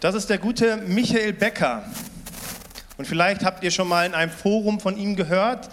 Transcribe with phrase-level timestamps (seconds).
[0.00, 1.84] Das ist der gute Michael Becker.
[2.96, 5.68] Und vielleicht habt ihr schon mal in einem Forum von ihm gehört,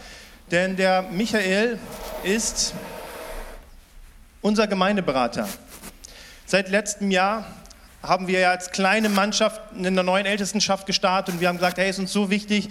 [0.51, 1.79] denn der Michael
[2.25, 2.73] ist
[4.41, 5.47] unser Gemeindeberater.
[6.45, 7.45] Seit letztem Jahr
[8.03, 11.77] haben wir ja als kleine Mannschaft in der neuen Ältestenschaft gestartet und wir haben gesagt,
[11.77, 12.67] hey, ist uns so wichtig,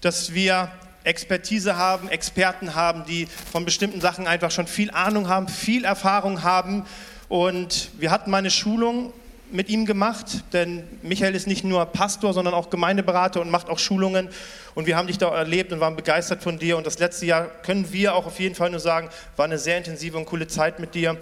[0.00, 0.70] dass wir
[1.04, 6.42] Expertise haben, Experten haben, die von bestimmten Sachen einfach schon viel Ahnung haben, viel Erfahrung
[6.42, 6.86] haben.
[7.28, 9.12] Und wir hatten mal eine Schulung
[9.52, 13.78] mit ihm gemacht, denn Michael ist nicht nur Pastor, sondern auch Gemeindeberater und macht auch
[13.78, 14.28] Schulungen.
[14.74, 16.76] Und wir haben dich da erlebt und waren begeistert von dir.
[16.76, 19.78] Und das letzte Jahr können wir auch auf jeden Fall nur sagen, war eine sehr
[19.78, 21.16] intensive und coole Zeit mit dir.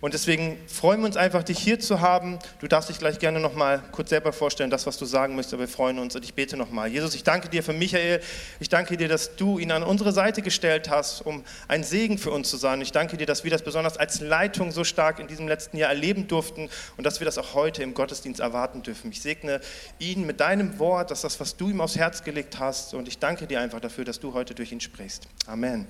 [0.00, 2.38] Und deswegen freuen wir uns einfach, dich hier zu haben.
[2.60, 5.62] Du darfst dich gleich gerne nochmal kurz selber vorstellen, das, was du sagen möchtest, aber
[5.64, 6.88] wir freuen uns und ich bete nochmal.
[6.88, 8.20] Jesus, ich danke dir für Michael.
[8.60, 12.30] Ich danke dir, dass du ihn an unsere Seite gestellt hast, um ein Segen für
[12.30, 12.80] uns zu sein.
[12.80, 15.90] Ich danke dir, dass wir das besonders als Leitung so stark in diesem letzten Jahr
[15.90, 19.10] erleben durften und dass wir das auch heute im Gottesdienst erwarten dürfen.
[19.10, 19.60] Ich segne
[19.98, 23.18] ihn mit deinem Wort, dass das, was du ihm aufs Herz gelegt hast und ich
[23.18, 25.26] danke dir einfach dafür, dass du heute durch ihn sprichst.
[25.46, 25.86] Amen.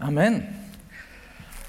[0.00, 0.67] Amen.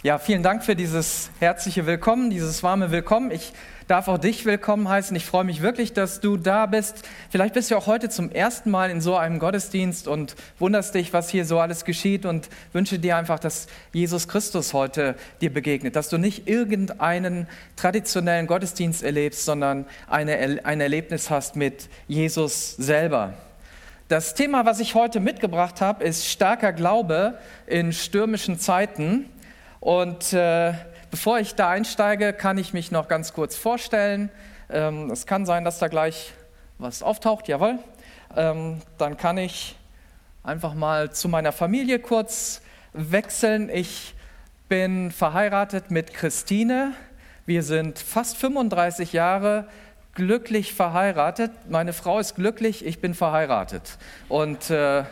[0.01, 3.31] Ja, vielen Dank für dieses herzliche Willkommen, dieses warme Willkommen.
[3.31, 3.51] Ich
[3.89, 5.13] darf auch dich willkommen heißen.
[5.17, 7.05] Ich freue mich wirklich, dass du da bist.
[7.29, 11.11] Vielleicht bist du auch heute zum ersten Mal in so einem Gottesdienst und wunderst dich,
[11.11, 15.97] was hier so alles geschieht und wünsche dir einfach, dass Jesus Christus heute dir begegnet,
[15.97, 23.33] dass du nicht irgendeinen traditionellen Gottesdienst erlebst, sondern eine, ein Erlebnis hast mit Jesus selber.
[24.07, 29.25] Das Thema, was ich heute mitgebracht habe, ist starker Glaube in stürmischen Zeiten.
[29.79, 30.73] Und äh,
[31.09, 34.29] bevor ich da einsteige, kann ich mich noch ganz kurz vorstellen.
[34.69, 36.33] Ähm, es kann sein, dass da gleich
[36.77, 37.79] was auftaucht, jawohl.
[38.35, 39.75] Ähm, dann kann ich
[40.43, 42.61] einfach mal zu meiner Familie kurz
[42.93, 43.69] wechseln.
[43.69, 44.15] Ich
[44.67, 46.93] bin verheiratet mit Christine.
[47.45, 49.67] Wir sind fast 35 Jahre
[50.13, 51.51] glücklich verheiratet.
[51.69, 53.97] Meine Frau ist glücklich, ich bin verheiratet.
[54.27, 55.03] Und äh,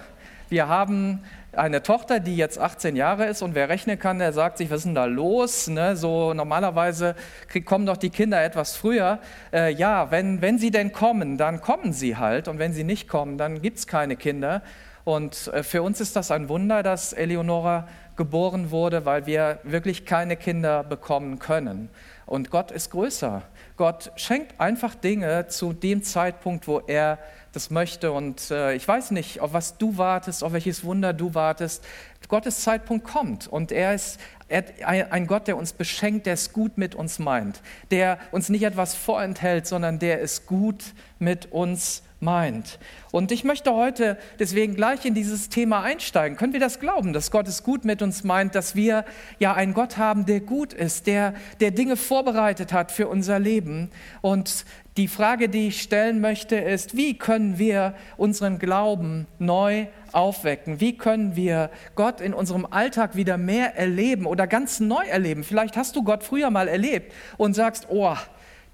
[0.50, 1.24] wir haben
[1.58, 4.78] eine Tochter, die jetzt 18 Jahre ist und wer rechnen kann, der sagt sich, was
[4.78, 5.68] ist denn da los?
[5.68, 5.96] Ne?
[5.96, 7.16] So normalerweise
[7.48, 9.20] krieg, kommen doch die Kinder etwas früher.
[9.52, 13.08] Äh, ja, wenn, wenn sie denn kommen, dann kommen sie halt und wenn sie nicht
[13.08, 14.62] kommen, dann gibt es keine Kinder.
[15.04, 17.88] Und äh, für uns ist das ein Wunder, dass Eleonora
[18.18, 21.90] geboren wurde, weil wir wirklich keine Kinder bekommen können.
[22.26, 23.44] Und Gott ist größer.
[23.78, 27.20] Gott schenkt einfach Dinge zu dem Zeitpunkt, wo er
[27.58, 28.12] das möchte.
[28.12, 31.84] Und äh, ich weiß nicht, auf was du wartest, auf welches Wunder du wartest.
[32.30, 34.20] Gottes Zeitpunkt kommt und er ist
[34.50, 38.96] ein Gott, der uns beschenkt, der es gut mit uns meint, der uns nicht etwas
[38.96, 42.80] vorenthält, sondern der es gut mit uns meint.
[43.12, 46.38] Und ich möchte heute deswegen gleich in dieses Thema einsteigen.
[46.38, 49.06] Können wir das glauben, dass Gott es gut mit uns meint, dass wir
[49.40, 53.90] ja einen Gott haben, der gut ist, der, der Dinge vorbereitet hat für unser Leben
[54.22, 54.66] und
[54.98, 60.80] die Frage, die ich stellen möchte, ist, wie können wir unseren Glauben neu aufwecken?
[60.80, 65.44] Wie können wir Gott in unserem Alltag wieder mehr erleben oder ganz neu erleben?
[65.44, 68.16] Vielleicht hast du Gott früher mal erlebt und sagst, oh,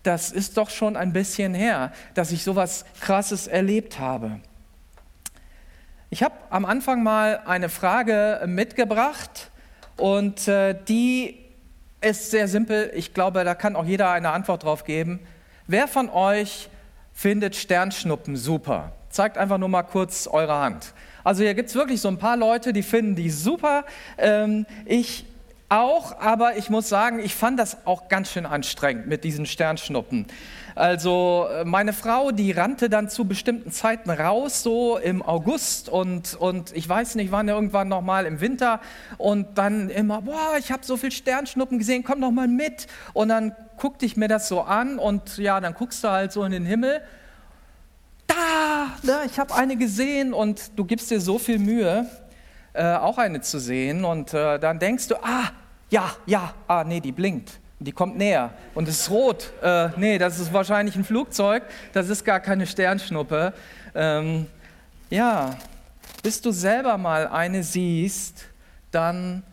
[0.02, 4.40] das ist doch schon ein bisschen her, dass ich sowas Krasses erlebt habe.
[6.10, 9.52] Ich habe am Anfang mal eine Frage mitgebracht
[9.98, 11.40] und äh, die
[12.00, 12.92] ist sehr simpel.
[12.96, 15.20] Ich glaube, da kann auch jeder eine Antwort drauf geben.
[15.68, 16.70] Wer von euch
[17.14, 18.92] findet Sternschnuppen super?
[19.10, 20.94] Zeigt einfach nur mal kurz eure Hand.
[21.24, 23.86] Also hier gibt es wirklich so ein paar Leute, die finden die super.
[24.18, 25.26] Ähm, ich
[25.70, 30.28] auch, aber ich muss sagen, ich fand das auch ganz schön anstrengend mit diesen Sternschnuppen.
[30.76, 36.36] Also äh, meine Frau, die rannte dann zu bestimmten Zeiten raus, so im August und,
[36.36, 38.82] und ich weiß nicht, wann irgendwann nochmal im Winter
[39.18, 42.88] und dann immer, boah, ich habe so viel Sternschnuppen gesehen, komm doch mal mit.
[43.14, 46.44] Und dann guckte ich mir das so an und ja, dann guckst du halt so
[46.44, 47.02] in den Himmel.
[48.28, 52.08] Da, da ich habe eine gesehen und du gibst dir so viel Mühe,
[52.74, 55.52] äh, auch eine zu sehen und äh, dann denkst du, ah,
[55.90, 59.52] ja, ja, ah, nee, die blinkt die kommt näher und es ist rot.
[59.62, 63.54] Äh, nee, das ist wahrscheinlich ein Flugzeug, das ist gar keine Sternschnuppe.
[63.94, 64.48] Ähm,
[65.10, 65.58] ja,
[66.22, 68.46] bis du selber mal eine siehst,
[68.92, 69.44] dann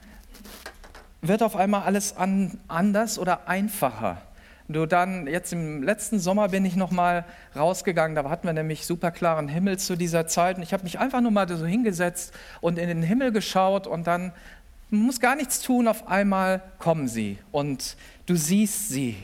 [1.23, 4.23] wird auf einmal alles an, anders oder einfacher.
[4.69, 7.25] Du dann, jetzt im letzten Sommer bin ich noch mal
[7.57, 11.01] rausgegangen, da hatten wir nämlich super klaren Himmel zu dieser Zeit und ich habe mich
[11.01, 14.33] einfach nur mal so hingesetzt und in den Himmel geschaut und dann
[14.91, 17.97] muss gar nichts tun, auf einmal kommen sie und
[18.27, 19.17] du siehst sie.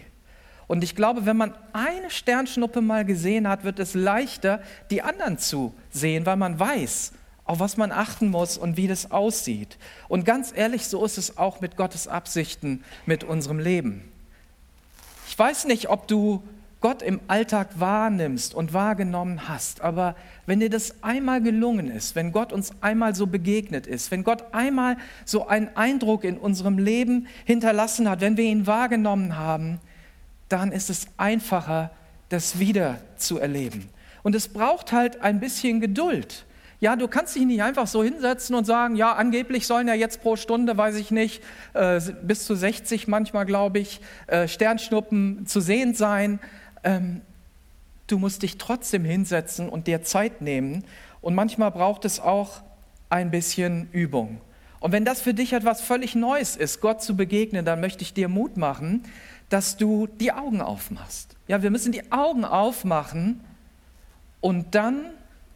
[0.66, 4.60] Und ich glaube, wenn man eine Sternschnuppe mal gesehen hat, wird es leichter,
[4.90, 7.12] die anderen zu sehen, weil man weiß,
[7.46, 9.78] auf was man achten muss und wie das aussieht.
[10.08, 14.02] Und ganz ehrlich, so ist es auch mit Gottes Absichten mit unserem Leben.
[15.28, 16.42] Ich weiß nicht, ob du
[16.80, 20.14] Gott im Alltag wahrnimmst und wahrgenommen hast, aber
[20.44, 24.44] wenn dir das einmal gelungen ist, wenn Gott uns einmal so begegnet ist, wenn Gott
[24.52, 29.80] einmal so einen Eindruck in unserem Leben hinterlassen hat, wenn wir ihn wahrgenommen haben,
[30.48, 31.90] dann ist es einfacher,
[32.28, 33.88] das wieder zu erleben.
[34.22, 36.44] Und es braucht halt ein bisschen Geduld.
[36.78, 40.20] Ja, du kannst dich nicht einfach so hinsetzen und sagen, ja, angeblich sollen ja jetzt
[40.20, 41.42] pro Stunde, weiß ich nicht,
[41.72, 46.38] äh, bis zu 60 manchmal, glaube ich, äh, Sternschnuppen zu sehen sein.
[46.84, 47.22] Ähm,
[48.08, 50.84] du musst dich trotzdem hinsetzen und dir Zeit nehmen.
[51.22, 52.62] Und manchmal braucht es auch
[53.08, 54.40] ein bisschen Übung.
[54.78, 58.12] Und wenn das für dich etwas völlig Neues ist, Gott zu begegnen, dann möchte ich
[58.12, 59.02] dir Mut machen,
[59.48, 61.36] dass du die Augen aufmachst.
[61.48, 63.40] Ja, wir müssen die Augen aufmachen
[64.40, 65.06] und dann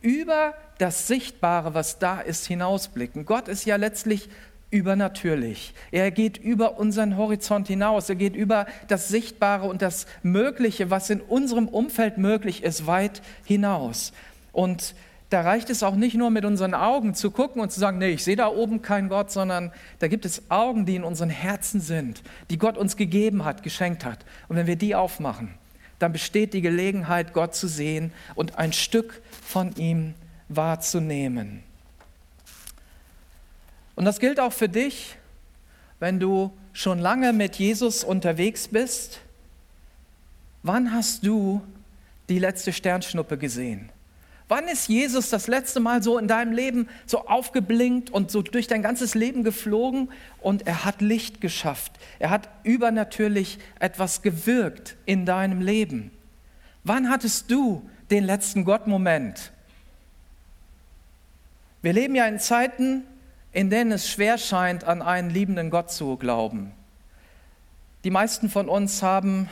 [0.00, 3.27] über das Sichtbare, was da ist, hinausblicken.
[3.27, 4.29] Gott ist ja letztlich
[4.71, 5.75] übernatürlich.
[5.91, 8.09] Er geht über unseren Horizont hinaus.
[8.09, 13.21] Er geht über das Sichtbare und das Mögliche, was in unserem Umfeld möglich ist, weit
[13.44, 14.12] hinaus.
[14.53, 14.94] Und
[15.29, 18.11] da reicht es auch nicht nur mit unseren Augen zu gucken und zu sagen, nee,
[18.11, 21.81] ich sehe da oben keinen Gott, sondern da gibt es Augen, die in unseren Herzen
[21.81, 24.25] sind, die Gott uns gegeben hat, geschenkt hat.
[24.49, 25.55] Und wenn wir die aufmachen,
[25.99, 30.15] dann besteht die Gelegenheit, Gott zu sehen und ein Stück von ihm
[30.50, 31.62] wahrzunehmen.
[33.94, 35.17] Und das gilt auch für dich,
[35.99, 39.20] wenn du schon lange mit Jesus unterwegs bist.
[40.62, 41.62] Wann hast du
[42.29, 43.91] die letzte Sternschnuppe gesehen?
[44.49, 48.67] Wann ist Jesus das letzte Mal so in deinem Leben so aufgeblinkt und so durch
[48.67, 50.11] dein ganzes Leben geflogen
[50.41, 51.93] und er hat Licht geschafft?
[52.19, 56.11] Er hat übernatürlich etwas gewirkt in deinem Leben.
[56.82, 59.53] Wann hattest du den letzten Gottmoment?
[61.82, 63.05] Wir leben ja in Zeiten,
[63.53, 66.73] in denen es schwer scheint, an einen liebenden Gott zu glauben.
[68.05, 69.49] Die meisten von uns haben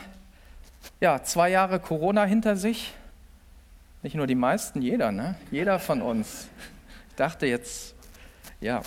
[1.01, 2.93] ja, zwei Jahre Corona hinter sich
[4.01, 5.35] nicht nur die meisten, jeder, ne?
[5.51, 6.47] Jeder von uns.
[7.09, 7.95] Ich dachte jetzt,
[8.61, 8.81] ja,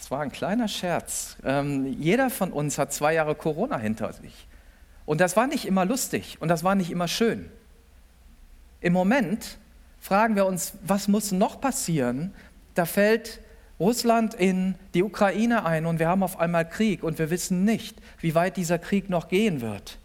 [0.00, 1.36] es war ein kleiner Scherz.
[1.44, 4.46] Ähm, jeder von uns hat zwei Jahre Corona hinter sich.
[5.04, 7.50] Und das war nicht immer lustig und das war nicht immer schön.
[8.80, 9.58] Im Moment
[10.00, 12.34] fragen wir uns, was muss noch passieren?
[12.78, 13.40] Da fällt
[13.80, 17.96] Russland in die Ukraine ein und wir haben auf einmal Krieg und wir wissen nicht,
[18.20, 19.98] wie weit dieser Krieg noch gehen wird.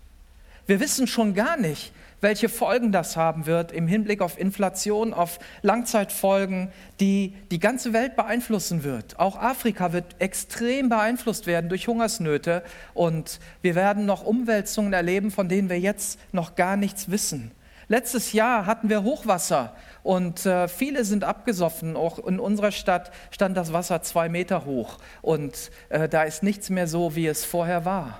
[0.65, 5.37] Wir wissen schon gar nicht, welche Folgen das haben wird im Hinblick auf Inflation, auf
[5.61, 9.19] Langzeitfolgen, die die ganze Welt beeinflussen wird.
[9.19, 12.63] Auch Afrika wird extrem beeinflusst werden durch Hungersnöte
[12.95, 17.51] und wir werden noch Umwälzungen erleben, von denen wir jetzt noch gar nichts wissen.
[17.87, 21.95] Letztes Jahr hatten wir Hochwasser und äh, viele sind abgesoffen.
[21.95, 26.69] Auch in unserer Stadt stand das Wasser zwei Meter hoch und äh, da ist nichts
[26.69, 28.19] mehr so, wie es vorher war.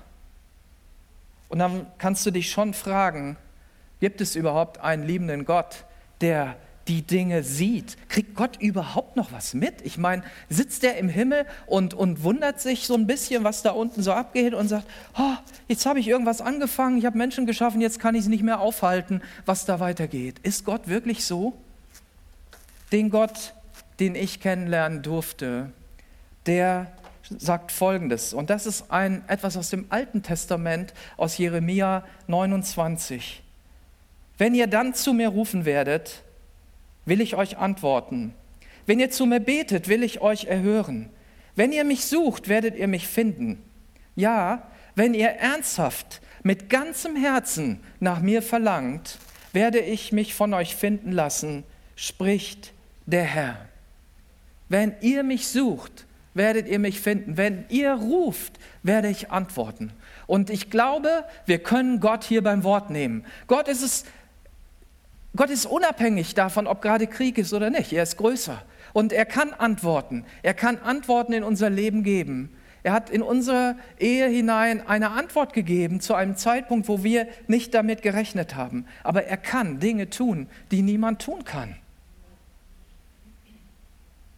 [1.50, 3.38] Und dann kannst du dich schon fragen,
[4.03, 5.85] Gibt es überhaupt einen liebenden Gott,
[6.19, 6.57] der
[6.89, 7.95] die Dinge sieht?
[8.09, 9.75] Kriegt Gott überhaupt noch was mit?
[9.85, 13.71] Ich meine, sitzt er im Himmel und, und wundert sich so ein bisschen, was da
[13.71, 15.35] unten so abgeht und sagt, oh,
[15.69, 18.59] jetzt habe ich irgendwas angefangen, ich habe Menschen geschaffen, jetzt kann ich es nicht mehr
[18.59, 20.38] aufhalten, was da weitergeht.
[20.39, 21.53] Ist Gott wirklich so?
[22.94, 23.56] Den Gott,
[24.00, 25.72] den ich kennenlernen durfte,
[26.45, 26.92] der
[27.24, 33.42] sagt Folgendes, und das ist ein, etwas aus dem Alten Testament, aus Jeremia 29.
[34.38, 36.22] Wenn ihr dann zu mir rufen werdet,
[37.06, 38.35] will ich euch antworten.
[38.85, 41.09] Wenn ihr zu mir betet, will ich euch erhören.
[41.56, 43.59] Wenn ihr mich sucht, werdet ihr mich finden.
[44.16, 49.18] Ja, wenn ihr ernsthaft mit ganzem Herzen nach mir verlangt,
[49.52, 51.64] werde ich mich von euch finden lassen,
[51.95, 52.72] spricht
[53.06, 53.57] der Herr.
[54.69, 57.38] Wenn ihr mich sucht, werdet ihr mich finden.
[57.38, 59.92] Wenn ihr ruft, werde ich antworten.
[60.26, 63.26] Und ich glaube, wir können Gott hier beim Wort nehmen.
[63.48, 64.06] Gott ist es
[65.36, 67.92] Gott ist unabhängig davon, ob gerade Krieg ist oder nicht.
[67.92, 68.62] Er ist größer.
[68.94, 70.26] Und er kann Antworten.
[70.44, 72.56] Er kann Antworten in unser Leben geben.
[72.83, 77.74] Er hat in unsere Ehe hinein eine Antwort gegeben zu einem Zeitpunkt, wo wir nicht
[77.74, 78.86] damit gerechnet haben.
[79.04, 81.78] Aber er kann Dinge tun, die niemand tun kann.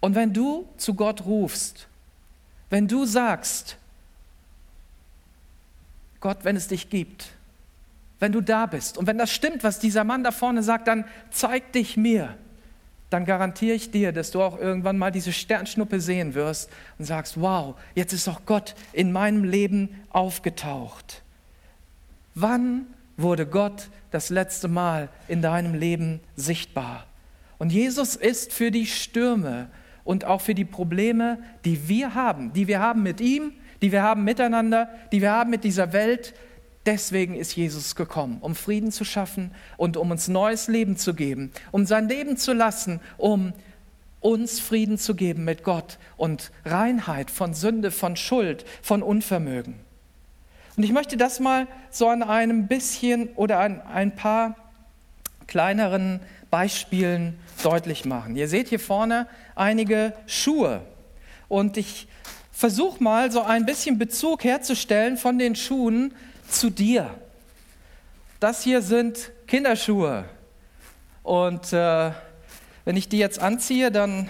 [0.05, 1.88] Und wenn du zu Gott rufst,
[2.69, 3.75] wenn du sagst,
[6.19, 7.29] Gott, wenn es dich gibt,
[8.19, 9.00] wenn du da bist.
[9.00, 12.38] Und wenn das stimmt, was dieser Mann da vorne sagt, dann zeig dich mir.
[13.09, 16.69] Dann garantiere ich dir, dass du auch irgendwann mal diese Sternschnuppe sehen wirst
[17.00, 21.24] und sagst, wow, jetzt ist auch Gott in meinem Leben aufgetaucht.
[22.35, 22.85] Wann
[23.17, 27.07] wurde Gott das letzte Mal in deinem Leben sichtbar?
[27.57, 29.67] Und Jesus ist für die Stürme
[30.05, 34.01] und auch für die Probleme, die wir haben, die wir haben mit ihm, die wir
[34.01, 36.33] haben miteinander, die wir haben mit dieser Welt,
[36.85, 41.51] Deswegen ist Jesus gekommen, um Frieden zu schaffen und um uns neues Leben zu geben,
[41.71, 43.53] um sein Leben zu lassen, um
[44.19, 49.75] uns Frieden zu geben mit Gott und Reinheit von Sünde, von Schuld, von Unvermögen.
[50.77, 54.55] Und ich möchte das mal so an einem bisschen oder an ein paar
[55.47, 58.35] kleineren Beispielen deutlich machen.
[58.35, 60.81] Ihr seht hier vorne einige Schuhe
[61.47, 62.07] und ich
[62.51, 66.13] versuche mal so ein bisschen Bezug herzustellen von den Schuhen
[66.47, 67.09] zu dir.
[68.39, 70.25] Das hier sind Kinderschuhe
[71.23, 72.11] und äh,
[72.85, 74.29] wenn ich die jetzt anziehe, dann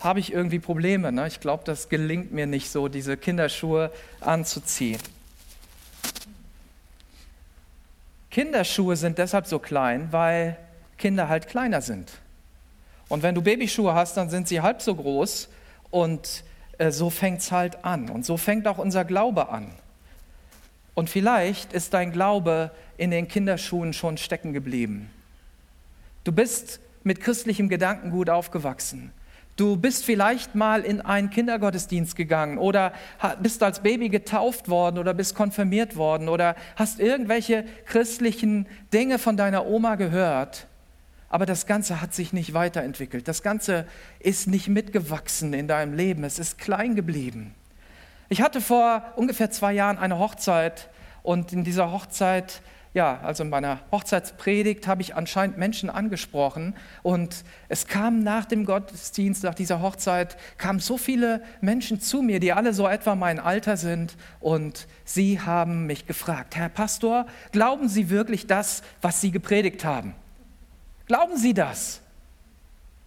[0.00, 1.12] habe ich irgendwie Probleme.
[1.12, 1.26] Ne?
[1.28, 5.00] Ich glaube, das gelingt mir nicht so, diese Kinderschuhe anzuziehen.
[8.34, 10.56] Kinderschuhe sind deshalb so klein, weil
[10.98, 12.10] Kinder halt kleiner sind.
[13.08, 15.48] Und wenn du Babyschuhe hast, dann sind sie halb so groß
[15.92, 16.42] und
[16.78, 18.10] äh, so fängt es halt an.
[18.10, 19.70] Und so fängt auch unser Glaube an.
[20.94, 25.12] Und vielleicht ist dein Glaube in den Kinderschuhen schon stecken geblieben.
[26.24, 29.12] Du bist mit christlichem Gedankengut aufgewachsen.
[29.56, 32.92] Du bist vielleicht mal in einen Kindergottesdienst gegangen oder
[33.40, 39.36] bist als Baby getauft worden oder bist konfirmiert worden oder hast irgendwelche christlichen Dinge von
[39.36, 40.66] deiner Oma gehört.
[41.28, 43.28] Aber das Ganze hat sich nicht weiterentwickelt.
[43.28, 43.86] Das Ganze
[44.18, 46.24] ist nicht mitgewachsen in deinem Leben.
[46.24, 47.54] Es ist klein geblieben.
[48.28, 50.88] Ich hatte vor ungefähr zwei Jahren eine Hochzeit
[51.22, 52.60] und in dieser Hochzeit
[52.94, 58.64] ja, also in meiner Hochzeitspredigt habe ich anscheinend Menschen angesprochen und es kamen nach dem
[58.64, 63.40] Gottesdienst, nach dieser Hochzeit, kamen so viele Menschen zu mir, die alle so etwa mein
[63.40, 69.32] Alter sind und sie haben mich gefragt, Herr Pastor, glauben Sie wirklich das, was Sie
[69.32, 70.14] gepredigt haben?
[71.06, 72.00] Glauben Sie das?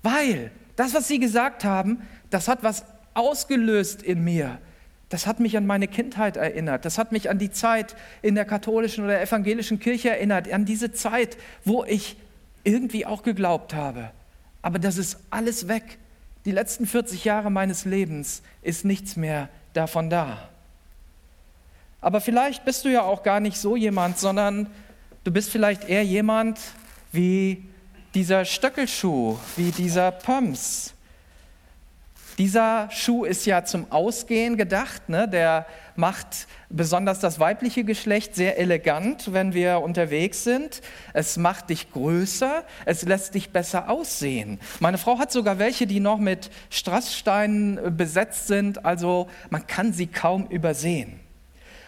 [0.03, 4.59] Weil das, was Sie gesagt haben, das hat was ausgelöst in mir.
[5.09, 6.83] Das hat mich an meine Kindheit erinnert.
[6.83, 10.91] Das hat mich an die Zeit in der katholischen oder evangelischen Kirche erinnert, an diese
[10.91, 12.17] Zeit, wo ich
[12.63, 14.11] irgendwie auch geglaubt habe.
[14.61, 15.97] Aber das ist alles weg.
[16.43, 20.49] Die letzten 40 Jahre meines Lebens ist nichts mehr davon da.
[22.01, 24.67] Aber vielleicht bist du ja auch gar nicht so jemand, sondern
[25.23, 26.59] du bist vielleicht eher jemand
[27.11, 27.63] wie
[28.13, 30.93] dieser Stöckelschuh, wie dieser Pumps,
[32.37, 35.09] dieser Schuh ist ja zum Ausgehen gedacht.
[35.09, 35.27] Ne?
[35.27, 35.65] Der
[35.95, 40.81] macht besonders das weibliche Geschlecht sehr elegant, wenn wir unterwegs sind.
[41.13, 44.59] Es macht dich größer, es lässt dich besser aussehen.
[44.79, 50.07] Meine Frau hat sogar welche, die noch mit Strasssteinen besetzt sind, also man kann sie
[50.07, 51.19] kaum übersehen.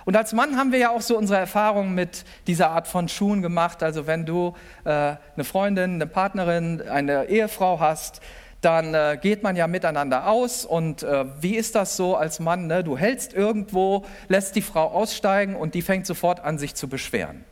[0.05, 3.43] Und als Mann haben wir ja auch so unsere Erfahrungen mit dieser Art von Schuhen
[3.43, 3.83] gemacht.
[3.83, 8.21] Also wenn du äh, eine Freundin, eine Partnerin, eine Ehefrau hast,
[8.61, 10.65] dann äh, geht man ja miteinander aus.
[10.65, 12.67] Und äh, wie ist das so als Mann?
[12.67, 12.83] Ne?
[12.83, 17.43] Du hältst irgendwo, lässt die Frau aussteigen und die fängt sofort an, sich zu beschweren.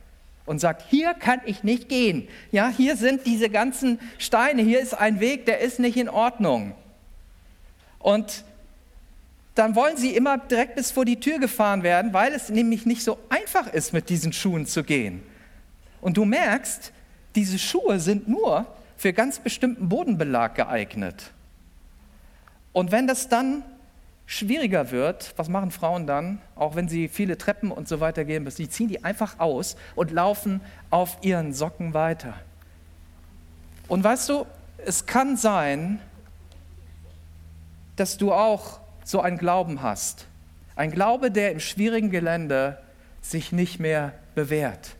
[0.44, 2.28] Und sagt, hier kann ich nicht gehen.
[2.52, 6.74] Ja, hier sind diese ganzen Steine, hier ist ein Weg, der ist nicht in Ordnung.
[7.98, 8.44] Und
[9.54, 13.02] dann wollen sie immer direkt bis vor die Tür gefahren werden, weil es nämlich nicht
[13.02, 15.22] so einfach ist, mit diesen Schuhen zu gehen.
[16.00, 16.92] Und du merkst,
[17.34, 18.66] diese Schuhe sind nur
[18.98, 21.30] für ganz bestimmten Bodenbelag geeignet.
[22.72, 23.62] Und wenn das dann
[24.26, 28.42] schwieriger wird, was machen Frauen dann, auch wenn sie viele Treppen und so weiter gehen
[28.42, 28.60] müssen?
[28.60, 32.34] Die ziehen die einfach aus und laufen auf ihren Socken weiter.
[33.86, 34.46] Und weißt du,
[34.84, 36.00] es kann sein,
[37.94, 40.26] dass du auch so einen Glauben hast.
[40.74, 42.78] Ein Glaube, der im schwierigen Gelände
[43.22, 44.97] sich nicht mehr bewährt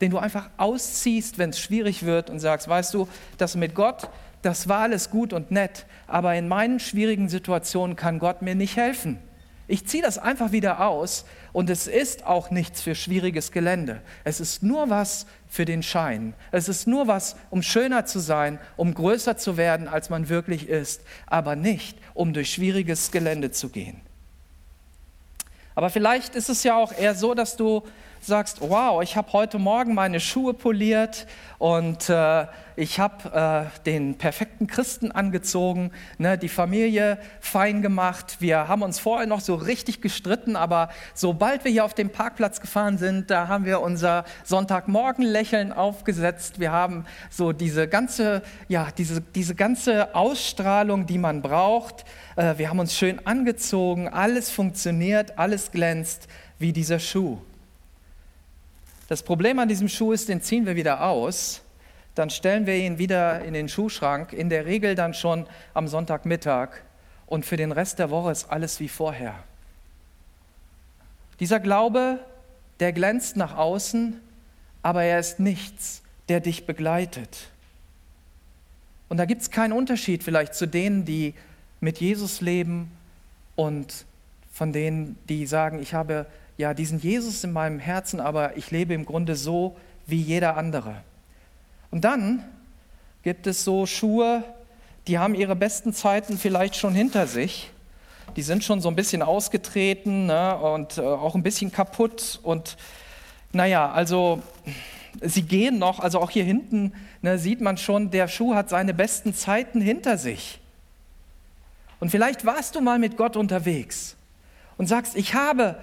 [0.00, 4.08] den du einfach ausziehst, wenn es schwierig wird und sagst, weißt du, das mit Gott,
[4.42, 8.76] das war alles gut und nett, aber in meinen schwierigen Situationen kann Gott mir nicht
[8.76, 9.18] helfen.
[9.68, 14.00] Ich ziehe das einfach wieder aus und es ist auch nichts für schwieriges Gelände.
[14.24, 16.34] Es ist nur was für den Schein.
[16.50, 20.68] Es ist nur was, um schöner zu sein, um größer zu werden, als man wirklich
[20.68, 24.00] ist, aber nicht, um durch schwieriges Gelände zu gehen.
[25.76, 27.84] Aber vielleicht ist es ja auch eher so, dass du
[28.20, 31.26] sagst, wow, ich habe heute Morgen meine Schuhe poliert
[31.58, 32.46] und äh,
[32.76, 38.36] ich habe äh, den perfekten Christen angezogen, ne, die Familie fein gemacht.
[38.40, 42.60] Wir haben uns vorher noch so richtig gestritten, aber sobald wir hier auf dem Parkplatz
[42.60, 46.60] gefahren sind, da haben wir unser Sonntagmorgen-Lächeln aufgesetzt.
[46.60, 52.04] Wir haben so diese ganze, ja, diese, diese ganze Ausstrahlung, die man braucht.
[52.36, 57.38] Äh, wir haben uns schön angezogen, alles funktioniert, alles glänzt wie dieser Schuh.
[59.10, 61.62] Das Problem an diesem Schuh ist, den ziehen wir wieder aus,
[62.14, 66.68] dann stellen wir ihn wieder in den Schuhschrank, in der Regel dann schon am Sonntagmittag
[67.26, 69.34] und für den Rest der Woche ist alles wie vorher.
[71.40, 72.20] Dieser Glaube,
[72.78, 74.20] der glänzt nach außen,
[74.84, 77.48] aber er ist nichts, der dich begleitet.
[79.08, 81.34] Und da gibt es keinen Unterschied vielleicht zu denen, die
[81.80, 82.92] mit Jesus leben
[83.56, 84.04] und
[84.52, 86.26] von denen, die sagen, ich habe
[86.60, 89.76] ja diesen Jesus in meinem Herzen, aber ich lebe im Grunde so
[90.06, 90.96] wie jeder andere.
[91.90, 92.44] Und dann
[93.22, 94.44] gibt es so Schuhe,
[95.06, 97.70] die haben ihre besten Zeiten vielleicht schon hinter sich.
[98.36, 102.38] Die sind schon so ein bisschen ausgetreten ne, und äh, auch ein bisschen kaputt.
[102.42, 102.76] Und
[103.52, 104.42] naja, also
[105.20, 108.94] sie gehen noch, also auch hier hinten ne, sieht man schon, der Schuh hat seine
[108.94, 110.60] besten Zeiten hinter sich.
[111.98, 114.16] Und vielleicht warst du mal mit Gott unterwegs
[114.78, 115.76] und sagst, ich habe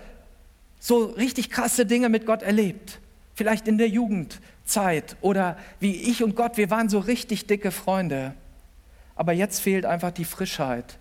[0.80, 3.00] so richtig krasse Dinge mit Gott erlebt.
[3.34, 8.34] Vielleicht in der Jugendzeit oder wie ich und Gott, wir waren so richtig dicke Freunde.
[9.16, 10.98] Aber jetzt fehlt einfach die Frischheit.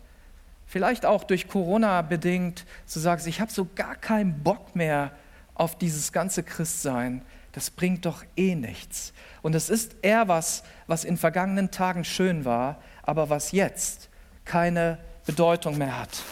[0.66, 5.12] Vielleicht auch durch Corona bedingt, du sagst, ich habe so gar keinen Bock mehr
[5.54, 7.22] auf dieses ganze Christsein.
[7.52, 9.12] Das bringt doch eh nichts.
[9.42, 14.10] Und es ist eher was, was in vergangenen Tagen schön war, aber was jetzt
[14.44, 16.22] keine Bedeutung mehr hat.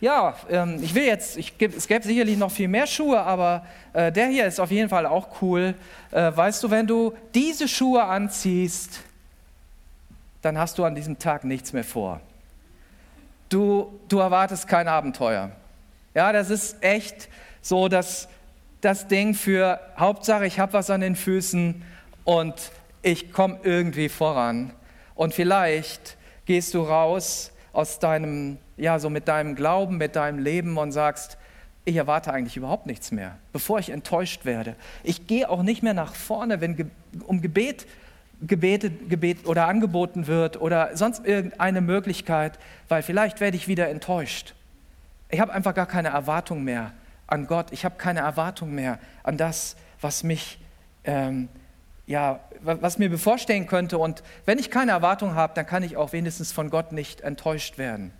[0.00, 4.10] Ja, ähm, ich will jetzt, ich, es gäbe sicherlich noch viel mehr Schuhe, aber äh,
[4.10, 5.74] der hier ist auf jeden Fall auch cool.
[6.10, 9.00] Äh, weißt du, wenn du diese Schuhe anziehst,
[10.40, 12.20] dann hast du an diesem Tag nichts mehr vor.
[13.50, 15.50] Du, du erwartest kein Abenteuer.
[16.14, 17.28] Ja, das ist echt
[17.60, 18.28] so das,
[18.80, 21.82] das Ding für Hauptsache, ich habe was an den Füßen
[22.24, 22.54] und
[23.02, 24.72] ich komme irgendwie voran.
[25.14, 26.16] Und vielleicht
[26.46, 31.38] gehst du raus aus deinem, ja, so mit deinem Glauben, mit deinem Leben und sagst,
[31.84, 34.76] ich erwarte eigentlich überhaupt nichts mehr, bevor ich enttäuscht werde.
[35.02, 36.90] Ich gehe auch nicht mehr nach vorne, wenn
[37.26, 37.86] um Gebet
[38.42, 42.58] gebetet, gebet oder angeboten wird oder sonst irgendeine Möglichkeit,
[42.88, 44.54] weil vielleicht werde ich wieder enttäuscht.
[45.28, 46.92] Ich habe einfach gar keine Erwartung mehr
[47.26, 47.66] an Gott.
[47.70, 50.58] Ich habe keine Erwartung mehr an das, was mich
[51.04, 51.48] ähm,
[52.06, 53.96] ja, was mir bevorstehen könnte.
[53.96, 57.78] Und wenn ich keine Erwartung habe, dann kann ich auch wenigstens von Gott nicht enttäuscht
[57.78, 58.12] werden.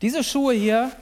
[0.00, 0.92] Diese Schuhe hier,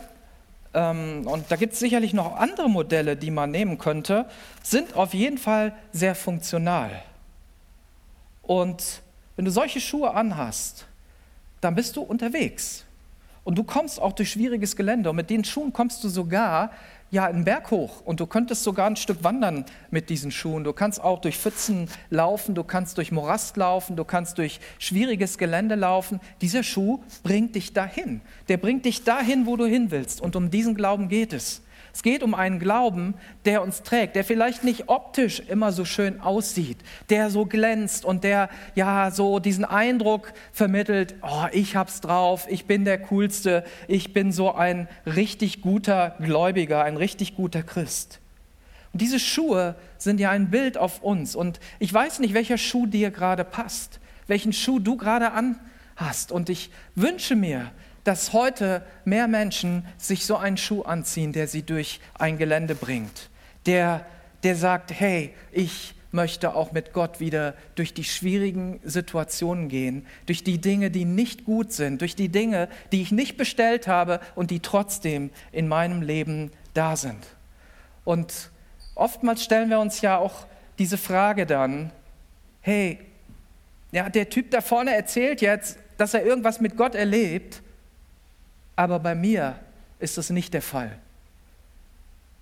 [0.72, 4.26] ähm, und da gibt es sicherlich noch andere Modelle, die man nehmen könnte,
[4.62, 6.90] sind auf jeden Fall sehr funktional.
[8.42, 9.02] Und
[9.36, 10.86] wenn du solche Schuhe anhast,
[11.60, 12.84] dann bist du unterwegs.
[13.44, 15.10] Und du kommst auch durch schwieriges Gelände.
[15.10, 16.70] Und mit den Schuhen kommst du sogar
[17.16, 20.64] ja einen Berg hoch und du könntest sogar ein Stück wandern mit diesen Schuhen.
[20.64, 25.38] Du kannst auch durch Pfützen laufen, du kannst durch Morast laufen, du kannst durch schwieriges
[25.38, 26.20] Gelände laufen.
[26.42, 28.20] Dieser Schuh bringt dich dahin.
[28.48, 30.20] Der bringt dich dahin, wo du hin willst.
[30.20, 31.62] Und um diesen Glauben geht es.
[31.96, 33.14] Es geht um einen Glauben,
[33.46, 36.76] der uns trägt, der vielleicht nicht optisch immer so schön aussieht,
[37.08, 42.66] der so glänzt und der ja so diesen Eindruck vermittelt, oh, ich hab's drauf, ich
[42.66, 48.20] bin der coolste, ich bin so ein richtig guter Gläubiger, ein richtig guter Christ.
[48.92, 52.84] Und diese Schuhe sind ja ein Bild auf uns und ich weiß nicht, welcher Schuh
[52.84, 57.72] dir gerade passt, welchen Schuh du gerade anhast und ich wünsche mir,
[58.06, 63.30] dass heute mehr Menschen sich so einen Schuh anziehen, der sie durch ein Gelände bringt,
[63.66, 64.06] der,
[64.44, 70.44] der sagt, hey, ich möchte auch mit Gott wieder durch die schwierigen Situationen gehen, durch
[70.44, 74.52] die Dinge, die nicht gut sind, durch die Dinge, die ich nicht bestellt habe und
[74.52, 77.26] die trotzdem in meinem Leben da sind.
[78.04, 78.50] Und
[78.94, 80.46] oftmals stellen wir uns ja auch
[80.78, 81.90] diese Frage dann,
[82.60, 83.00] hey,
[83.90, 87.62] ja, der Typ da vorne erzählt jetzt, dass er irgendwas mit Gott erlebt,
[88.76, 89.58] aber bei mir
[89.98, 90.96] ist das nicht der Fall.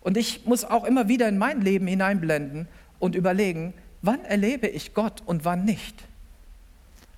[0.01, 2.69] Und ich muss auch immer wieder in mein Leben hineinblenden
[2.99, 6.05] und überlegen, wann erlebe ich Gott und wann nicht.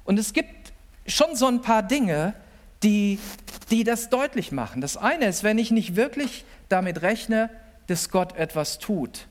[0.05, 0.73] Und es gibt
[1.07, 2.35] schon so ein paar Dinge,
[2.83, 3.19] die,
[3.71, 4.81] die das deutlich machen.
[4.81, 7.51] Das eine ist, wenn ich nicht wirklich damit rechne,
[7.89, 9.27] dass Gott etwas tut,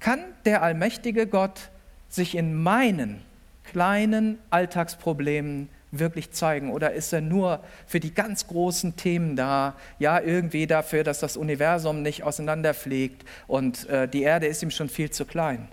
[0.00, 1.70] kann der allmächtige Gott
[2.08, 3.22] sich in meinen
[3.64, 6.70] kleinen Alltagsproblemen wirklich zeigen?
[6.70, 9.74] Oder ist er nur für die ganz großen Themen da?
[9.98, 14.88] Ja, irgendwie dafür, dass das Universum nicht auseinanderfliegt und äh, die Erde ist ihm schon
[14.88, 15.68] viel zu klein.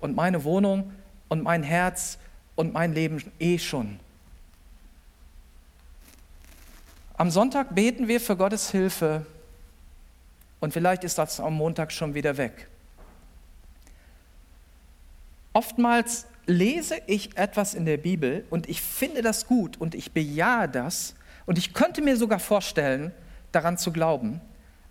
[0.00, 0.92] Und meine Wohnung
[1.28, 2.18] und mein Herz
[2.56, 3.98] und mein Leben eh schon.
[7.16, 9.26] Am Sonntag beten wir für Gottes Hilfe
[10.60, 12.68] und vielleicht ist das am Montag schon wieder weg.
[15.52, 20.68] Oftmals lese ich etwas in der Bibel und ich finde das gut und ich bejahe
[20.68, 21.14] das
[21.46, 23.12] und ich könnte mir sogar vorstellen,
[23.52, 24.40] daran zu glauben,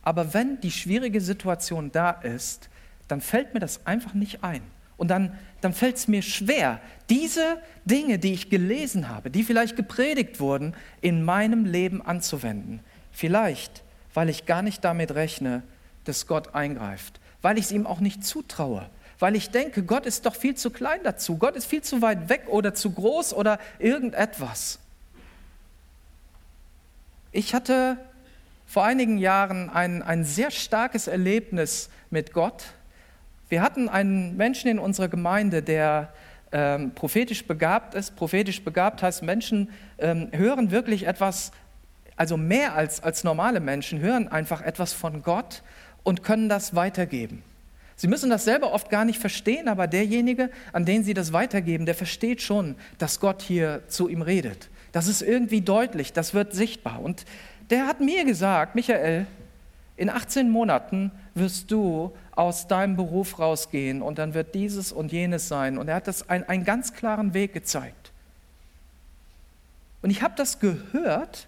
[0.04, 2.70] aber wenn die schwierige Situation da ist,
[3.08, 4.62] dann fällt mir das einfach nicht ein.
[4.96, 9.76] Und dann, dann fällt es mir schwer, diese Dinge, die ich gelesen habe, die vielleicht
[9.76, 12.80] gepredigt wurden, in meinem Leben anzuwenden.
[13.12, 15.62] Vielleicht, weil ich gar nicht damit rechne,
[16.06, 20.26] dass Gott eingreift, weil ich es ihm auch nicht zutraue, weil ich denke, Gott ist
[20.26, 23.60] doch viel zu klein dazu, Gott ist viel zu weit weg oder zu groß oder
[23.80, 24.80] irgendetwas.
[27.32, 27.98] Ich hatte
[28.66, 32.64] vor einigen Jahren ein, ein sehr starkes Erlebnis mit Gott.
[33.50, 36.14] Wir hatten einen Menschen in unserer Gemeinde, der
[36.52, 38.16] ähm, prophetisch begabt ist.
[38.16, 41.52] Prophetisch begabt heißt, Menschen ähm, hören wirklich etwas,
[42.16, 45.64] also mehr als, als normale Menschen, hören einfach etwas von Gott
[46.04, 47.44] und können das weitergeben.
[47.98, 51.86] Sie müssen das selber oft gar nicht verstehen, aber derjenige, an den Sie das weitergeben,
[51.86, 54.70] der versteht schon, dass Gott hier zu ihm redet.
[54.92, 57.02] Das ist irgendwie deutlich, das wird sichtbar.
[57.02, 57.26] Und
[57.72, 59.26] der hat mir gesagt, Michael,
[59.98, 65.48] in 18 Monaten wirst du aus deinem Beruf rausgehen und dann wird dieses und jenes
[65.48, 65.80] sein.
[65.80, 68.12] Und er hat das einen, einen ganz klaren Weg gezeigt.
[70.04, 71.48] Und ich habe das gehört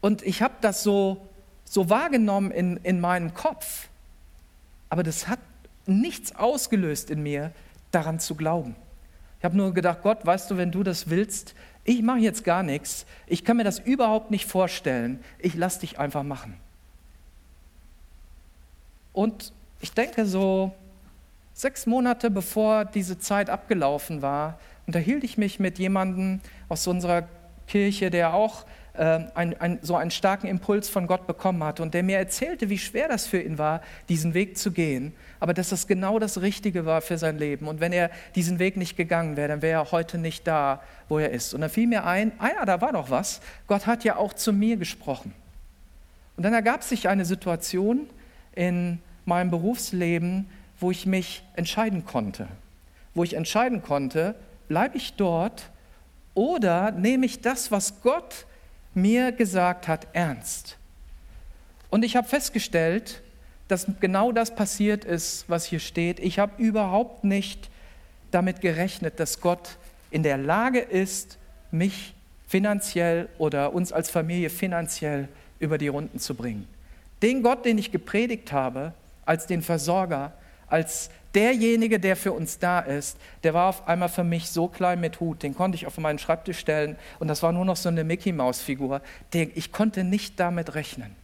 [0.00, 1.28] und ich habe das so,
[1.64, 3.87] so wahrgenommen in, in meinem Kopf.
[4.88, 5.38] Aber das hat
[5.86, 7.52] nichts ausgelöst in mir,
[7.90, 8.76] daran zu glauben.
[9.38, 12.62] Ich habe nur gedacht, Gott, weißt du, wenn du das willst, ich mache jetzt gar
[12.62, 16.58] nichts, ich kann mir das überhaupt nicht vorstellen, ich lasse dich einfach machen.
[19.12, 20.74] Und ich denke, so
[21.54, 27.28] sechs Monate bevor diese Zeit abgelaufen war, unterhielt ich mich mit jemandem aus unserer
[27.66, 28.64] Kirche, der auch
[29.02, 32.78] ein, ein, so einen starken Impuls von Gott bekommen hatte und der mir erzählte, wie
[32.78, 36.84] schwer das für ihn war, diesen Weg zu gehen, aber dass das genau das Richtige
[36.84, 37.68] war für sein Leben.
[37.68, 41.18] Und wenn er diesen Weg nicht gegangen wäre, dann wäre er heute nicht da, wo
[41.18, 41.54] er ist.
[41.54, 43.40] Und da fiel mir ein, ah ja, da war doch was.
[43.68, 45.32] Gott hat ja auch zu mir gesprochen.
[46.36, 48.08] Und dann ergab sich eine Situation
[48.54, 50.48] in meinem Berufsleben,
[50.80, 52.48] wo ich mich entscheiden konnte.
[53.14, 54.34] Wo ich entscheiden konnte,
[54.68, 55.70] bleibe ich dort
[56.34, 58.46] oder nehme ich das, was Gott
[59.00, 60.76] mir gesagt hat, ernst.
[61.90, 63.22] Und ich habe festgestellt,
[63.68, 66.20] dass genau das passiert ist, was hier steht.
[66.20, 67.70] Ich habe überhaupt nicht
[68.30, 69.76] damit gerechnet, dass Gott
[70.10, 71.38] in der Lage ist,
[71.70, 72.14] mich
[72.46, 76.66] finanziell oder uns als Familie finanziell über die Runden zu bringen.
[77.20, 78.94] Den Gott, den ich gepredigt habe,
[79.26, 80.32] als den Versorger,
[80.68, 85.00] als derjenige, der für uns da ist, der war auf einmal für mich so klein
[85.00, 87.88] mit Hut, den konnte ich auf meinen Schreibtisch stellen und das war nur noch so
[87.88, 89.02] eine Mickey-Maus-Figur.
[89.32, 91.14] Ich konnte nicht damit rechnen.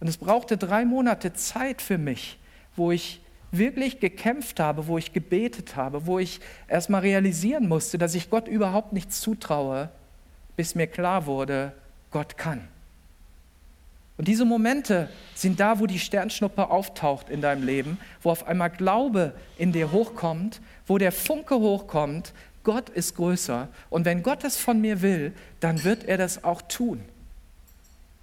[0.00, 2.38] Und es brauchte drei Monate Zeit für mich,
[2.76, 3.20] wo ich
[3.52, 8.48] wirklich gekämpft habe, wo ich gebetet habe, wo ich erstmal realisieren musste, dass ich Gott
[8.48, 9.90] überhaupt nichts zutraue,
[10.56, 11.72] bis mir klar wurde,
[12.10, 12.66] Gott kann.
[14.16, 18.70] Und diese Momente sind da, wo die Sternschnuppe auftaucht in deinem Leben, wo auf einmal
[18.70, 23.68] Glaube in dir hochkommt, wo der Funke hochkommt, Gott ist größer.
[23.90, 27.00] Und wenn Gott das von mir will, dann wird er das auch tun.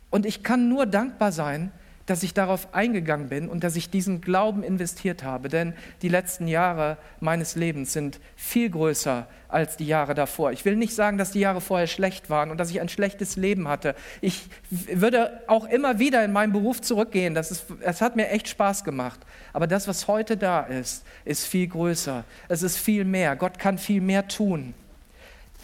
[0.10, 1.72] Und ich kann nur dankbar sein,
[2.10, 5.48] dass ich darauf eingegangen bin und dass ich diesen Glauben investiert habe.
[5.48, 10.52] Denn die letzten Jahre meines Lebens sind viel größer als die Jahre davor.
[10.52, 13.36] Ich will nicht sagen, dass die Jahre vorher schlecht waren und dass ich ein schlechtes
[13.36, 13.96] Leben hatte.
[14.22, 17.36] Ich würde auch immer wieder in meinen Beruf zurückgehen.
[17.36, 19.20] Das, ist, das hat mir echt Spaß gemacht.
[19.54, 22.24] Aber das, was heute da ist, ist viel größer.
[22.48, 23.36] Es ist viel mehr.
[23.36, 24.74] Gott kann viel mehr tun.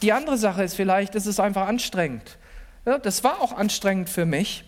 [0.03, 2.37] Die andere Sache ist vielleicht, es ist einfach anstrengend.
[2.85, 4.63] Ja, das war auch anstrengend für mich.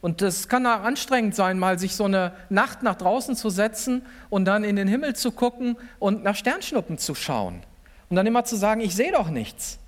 [0.00, 4.44] Und das kann anstrengend sein, mal sich so eine Nacht nach draußen zu setzen und
[4.44, 7.62] dann in den Himmel zu gucken und nach Sternschnuppen zu schauen.
[8.08, 9.78] Und dann immer zu sagen, ich sehe doch nichts.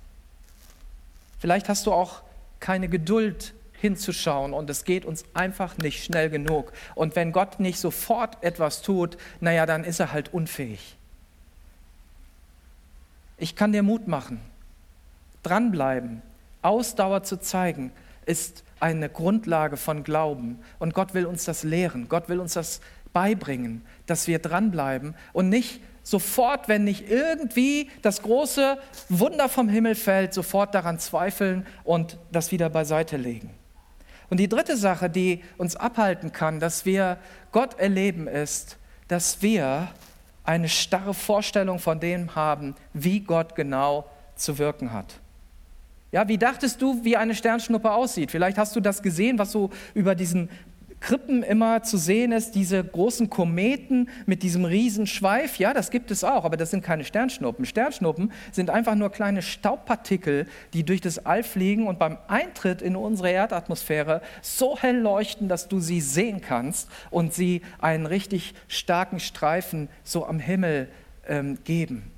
[1.39, 2.21] Vielleicht hast du auch
[2.59, 6.71] keine Geduld hinzuschauen und es geht uns einfach nicht schnell genug.
[6.93, 10.97] Und wenn Gott nicht sofort etwas tut, naja, dann ist er halt unfähig.
[13.37, 14.39] Ich kann dir Mut machen,
[15.41, 16.21] dranbleiben,
[16.61, 17.91] Ausdauer zu zeigen,
[18.27, 20.59] ist eine Grundlage von Glauben.
[20.79, 22.07] Und Gott will uns das lehren.
[22.09, 22.81] Gott will uns das
[23.13, 28.77] beibringen, dass wir dranbleiben und nicht sofort, wenn nicht irgendwie das große
[29.09, 33.51] Wunder vom Himmel fällt, sofort daran zweifeln und das wieder beiseite legen.
[34.29, 37.17] Und die dritte Sache, die uns abhalten kann, dass wir
[37.51, 38.77] Gott erleben, ist,
[39.09, 39.89] dass wir
[40.43, 45.20] eine starre Vorstellung von dem haben, wie Gott genau zu wirken hat.
[46.11, 48.31] Ja, wie dachtest du, wie eine Sternschnuppe aussieht?
[48.31, 50.49] Vielleicht hast du das gesehen, was so über diesen
[51.01, 55.57] Krippen immer zu sehen ist, diese großen Kometen mit diesem riesen Schweif.
[55.57, 57.65] Ja, das gibt es auch, aber das sind keine Sternschnuppen.
[57.65, 62.95] Sternschnuppen sind einfach nur kleine Staubpartikel, die durch das All fliegen und beim Eintritt in
[62.95, 69.19] unsere Erdatmosphäre so hell leuchten, dass du sie sehen kannst und sie einen richtig starken
[69.19, 70.87] Streifen so am Himmel
[71.27, 72.11] ähm, geben.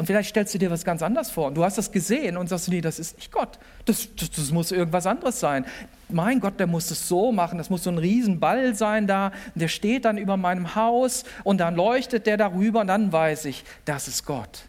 [0.00, 2.48] Und vielleicht stellst du dir was ganz anderes vor und du hast das gesehen und
[2.48, 3.58] sagst, nee, das ist nicht Gott.
[3.84, 5.66] Das, das, das muss irgendwas anderes sein.
[6.08, 9.30] Mein Gott, der muss es so machen, das muss so ein Riesenball sein da.
[9.54, 13.62] der steht dann über meinem Haus und dann leuchtet der darüber und dann weiß ich,
[13.84, 14.62] das ist Gott.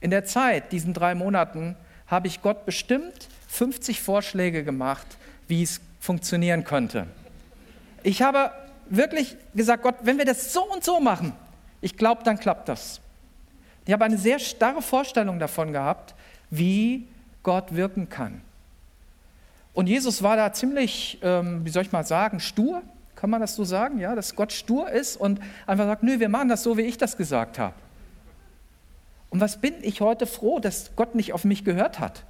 [0.00, 1.74] In der Zeit, diesen drei Monaten,
[2.06, 5.08] habe ich Gott bestimmt 50 Vorschläge gemacht,
[5.48, 7.08] wie es funktionieren könnte.
[8.04, 8.52] Ich habe
[8.88, 11.32] wirklich gesagt, Gott, wenn wir das so und so machen,
[11.80, 13.00] ich glaube, dann klappt das.
[13.88, 16.14] Ich habe eine sehr starre Vorstellung davon gehabt,
[16.50, 17.08] wie
[17.42, 18.42] Gott wirken kann.
[19.72, 22.82] Und Jesus war da ziemlich, ähm, wie soll ich mal sagen, stur.
[23.16, 23.98] Kann man das so sagen?
[23.98, 26.98] Ja, dass Gott stur ist und einfach sagt, nö, wir machen das so, wie ich
[26.98, 27.72] das gesagt habe.
[29.30, 32.24] Und was bin ich heute froh, dass Gott nicht auf mich gehört hat?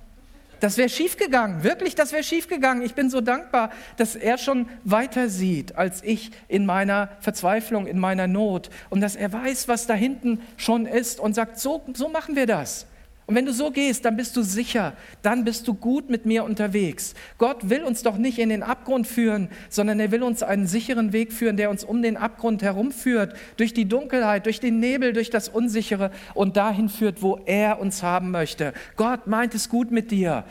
[0.61, 2.83] Das wäre schiefgegangen, wirklich, das wäre schiefgegangen.
[2.83, 7.99] Ich bin so dankbar, dass er schon weiter sieht als ich in meiner Verzweiflung, in
[7.99, 12.09] meiner Not und dass er weiß, was da hinten schon ist und sagt, so, so
[12.09, 12.87] machen wir das.
[13.29, 16.45] Und wenn du so gehst, dann bist du sicher, dann bist du gut mit mir
[16.45, 17.13] unterwegs.
[17.37, 21.13] Gott will uns doch nicht in den Abgrund führen, sondern er will uns einen sicheren
[21.13, 25.29] Weg führen, der uns um den Abgrund herumführt, durch die Dunkelheit, durch den Nebel, durch
[25.29, 28.73] das Unsichere und dahin führt, wo er uns haben möchte.
[28.97, 30.45] Gott meint es gut mit dir.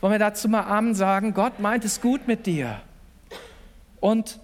[0.00, 1.34] Wollen wir dazu mal Amen sagen?
[1.34, 2.80] Gott meint es gut mit dir.
[4.00, 4.40] Und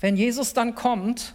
[0.00, 1.34] wenn Jesus dann kommt,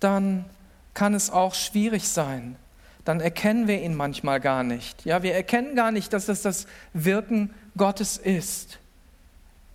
[0.00, 0.46] dann
[0.94, 2.56] kann es auch schwierig sein
[3.10, 5.04] dann erkennen wir ihn manchmal gar nicht.
[5.04, 8.78] Ja, wir erkennen gar nicht, dass es das Wirken Gottes ist.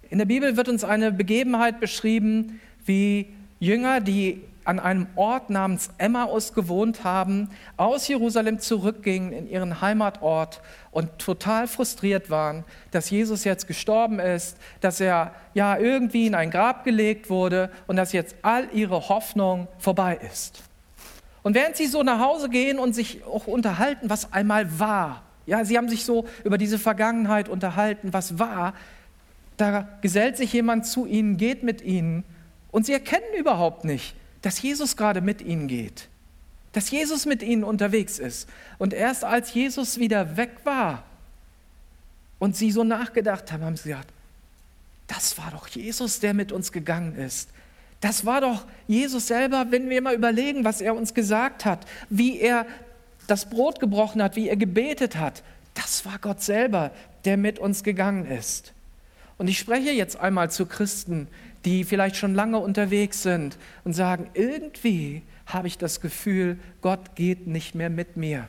[0.10, 3.28] In der Bibel wird uns eine Begebenheit beschrieben, wie
[3.60, 10.62] Jünger, die an einem Ort namens Emmaus gewohnt haben, aus Jerusalem zurückgingen in ihren Heimatort
[10.92, 16.52] und total frustriert waren, dass Jesus jetzt gestorben ist, dass er ja irgendwie in ein
[16.52, 20.64] Grab gelegt wurde und dass jetzt all ihre Hoffnung vorbei ist.
[21.46, 25.64] Und während sie so nach Hause gehen und sich auch unterhalten, was einmal war, ja,
[25.64, 28.74] sie haben sich so über diese Vergangenheit unterhalten, was war,
[29.56, 32.24] da gesellt sich jemand zu ihnen, geht mit ihnen
[32.72, 36.10] und sie erkennen überhaupt nicht, dass Jesus gerade mit ihnen geht,
[36.72, 38.50] dass Jesus mit ihnen unterwegs ist.
[38.80, 41.04] Und erst als Jesus wieder weg war
[42.40, 44.10] und sie so nachgedacht haben, haben sie gesagt,
[45.06, 47.52] das war doch Jesus, der mit uns gegangen ist.
[48.02, 52.40] Das war doch Jesus selber, wenn wir mal überlegen, was er uns gesagt hat, wie
[52.40, 52.66] er
[53.28, 55.44] das Brot gebrochen hat, wie er gebetet hat.
[55.74, 56.92] Das war Gott selber,
[57.26, 58.74] der mit uns gegangen ist.
[59.38, 61.28] Und ich spreche jetzt einmal zu Christen,
[61.66, 67.48] die vielleicht schon lange unterwegs sind und sagen, irgendwie habe ich das Gefühl, Gott geht
[67.48, 68.48] nicht mehr mit mir.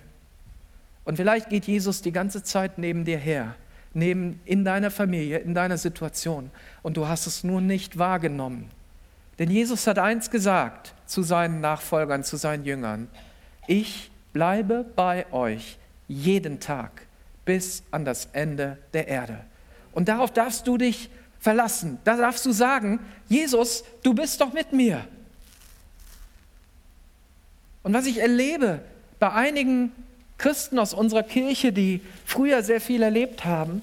[1.05, 3.55] Und vielleicht geht Jesus die ganze Zeit neben dir her,
[3.95, 6.51] neben in deiner Familie, in deiner Situation
[6.83, 8.69] und du hast es nur nicht wahrgenommen.
[9.39, 13.09] Denn Jesus hat eins gesagt zu seinen Nachfolgern, zu seinen Jüngern.
[13.67, 17.03] Ich bleibe bei euch jeden Tag
[17.45, 19.39] bis an das Ende der Erde.
[19.93, 21.99] Und darauf darfst du dich verlassen.
[22.05, 25.07] Da darfst du sagen, Jesus, du bist doch mit mir.
[27.83, 28.81] Und was ich erlebe
[29.19, 29.93] bei einigen
[30.39, 33.81] Christen aus unserer Kirche, die früher sehr viel erlebt haben,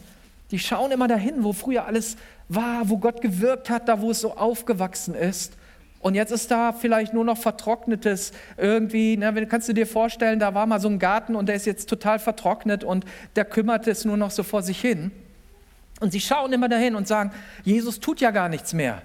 [0.51, 2.17] die schauen immer dahin, wo früher alles
[2.49, 5.53] war, wo Gott gewirkt hat, da wo es so aufgewachsen ist.
[5.99, 9.15] Und jetzt ist da vielleicht nur noch vertrocknetes irgendwie.
[9.15, 11.87] Ne, kannst du dir vorstellen, da war mal so ein Garten und der ist jetzt
[11.87, 13.05] total vertrocknet und
[13.37, 15.11] der kümmert es nur noch so vor sich hin.
[16.01, 17.31] Und sie schauen immer dahin und sagen,
[17.63, 19.01] Jesus tut ja gar nichts mehr.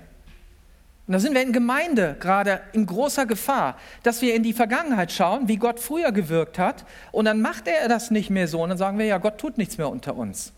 [1.06, 5.12] Und da sind wir in Gemeinde gerade in großer Gefahr, dass wir in die Vergangenheit
[5.12, 8.62] schauen, wie Gott früher gewirkt hat, und dann macht er das nicht mehr so.
[8.62, 10.52] Und dann sagen wir, ja, Gott tut nichts mehr unter uns.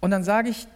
[0.00, 0.68] Und dann sage ich,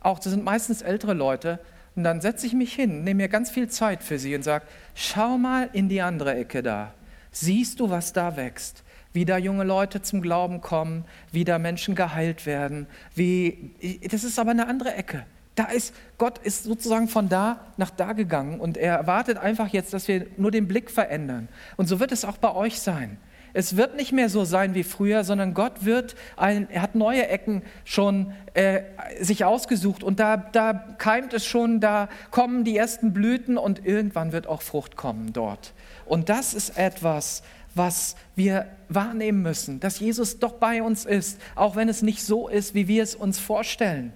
[0.00, 1.58] auch das sind meistens ältere Leute,
[1.96, 4.64] und dann setze ich mich hin, nehme mir ganz viel Zeit für sie und sage,
[4.94, 6.94] schau mal in die andere Ecke da.
[7.32, 8.84] Siehst du, was da wächst?
[9.12, 12.86] Wie da junge Leute zum Glauben kommen, wie da Menschen geheilt werden.
[13.14, 15.26] Wie, das ist aber eine andere Ecke.
[15.56, 19.92] Da ist, Gott ist sozusagen von da nach da gegangen und er erwartet einfach jetzt,
[19.92, 21.48] dass wir nur den Blick verändern.
[21.76, 23.18] Und so wird es auch bei euch sein.
[23.52, 27.26] Es wird nicht mehr so sein wie früher, sondern Gott wird, ein, er hat neue
[27.28, 28.82] Ecken schon äh,
[29.20, 34.32] sich ausgesucht und da, da keimt es schon, da kommen die ersten Blüten und irgendwann
[34.32, 35.72] wird auch Frucht kommen dort.
[36.06, 37.42] Und das ist etwas,
[37.74, 42.48] was wir wahrnehmen müssen, dass Jesus doch bei uns ist, auch wenn es nicht so
[42.48, 44.12] ist, wie wir es uns vorstellen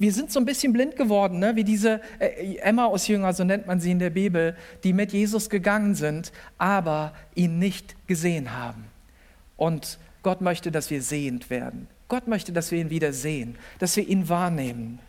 [0.00, 1.56] wir sind so ein bisschen blind geworden, ne?
[1.56, 5.94] wie diese äh, Emmaus-Jünger, so nennt man sie in der Bibel, die mit Jesus gegangen
[5.94, 8.86] sind, aber ihn nicht gesehen haben.
[9.58, 11.86] Und Gott möchte, dass wir sehend werden.
[12.08, 15.00] Gott möchte, dass wir ihn wieder sehen, dass wir ihn wahrnehmen.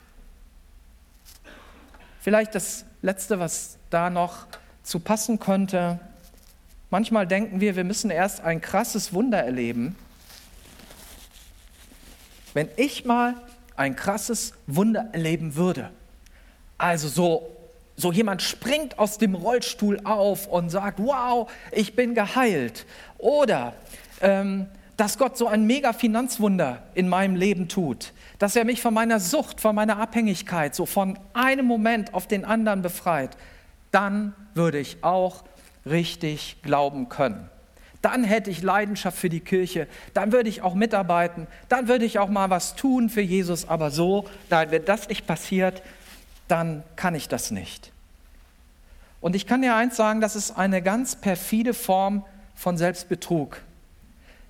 [2.20, 4.46] Vielleicht das Letzte, was da noch
[4.84, 6.02] zu passen könnte.
[6.90, 9.96] Manchmal denken wir, wir müssen erst ein krasses Wunder erleben.
[12.54, 13.36] Wenn ich mal
[13.82, 15.90] ein krasses Wunder erleben würde,
[16.78, 17.58] also so,
[17.96, 22.86] so jemand springt aus dem Rollstuhl auf und sagt, wow, ich bin geheilt.
[23.18, 23.74] Oder
[24.22, 24.68] ähm,
[24.98, 29.20] dass Gott so ein mega Finanzwunder in meinem Leben tut, dass er mich von meiner
[29.20, 33.36] Sucht, von meiner Abhängigkeit so von einem Moment auf den anderen befreit,
[33.92, 35.44] dann würde ich auch
[35.86, 37.50] richtig glauben können.
[38.02, 42.18] Dann hätte ich Leidenschaft für die Kirche, dann würde ich auch mitarbeiten, dann würde ich
[42.18, 45.84] auch mal was tun für Jesus, aber so, wenn das nicht passiert,
[46.48, 47.92] dann kann ich das nicht.
[49.22, 53.62] Und ich kann dir eins sagen, das ist eine ganz perfide Form von Selbstbetrug.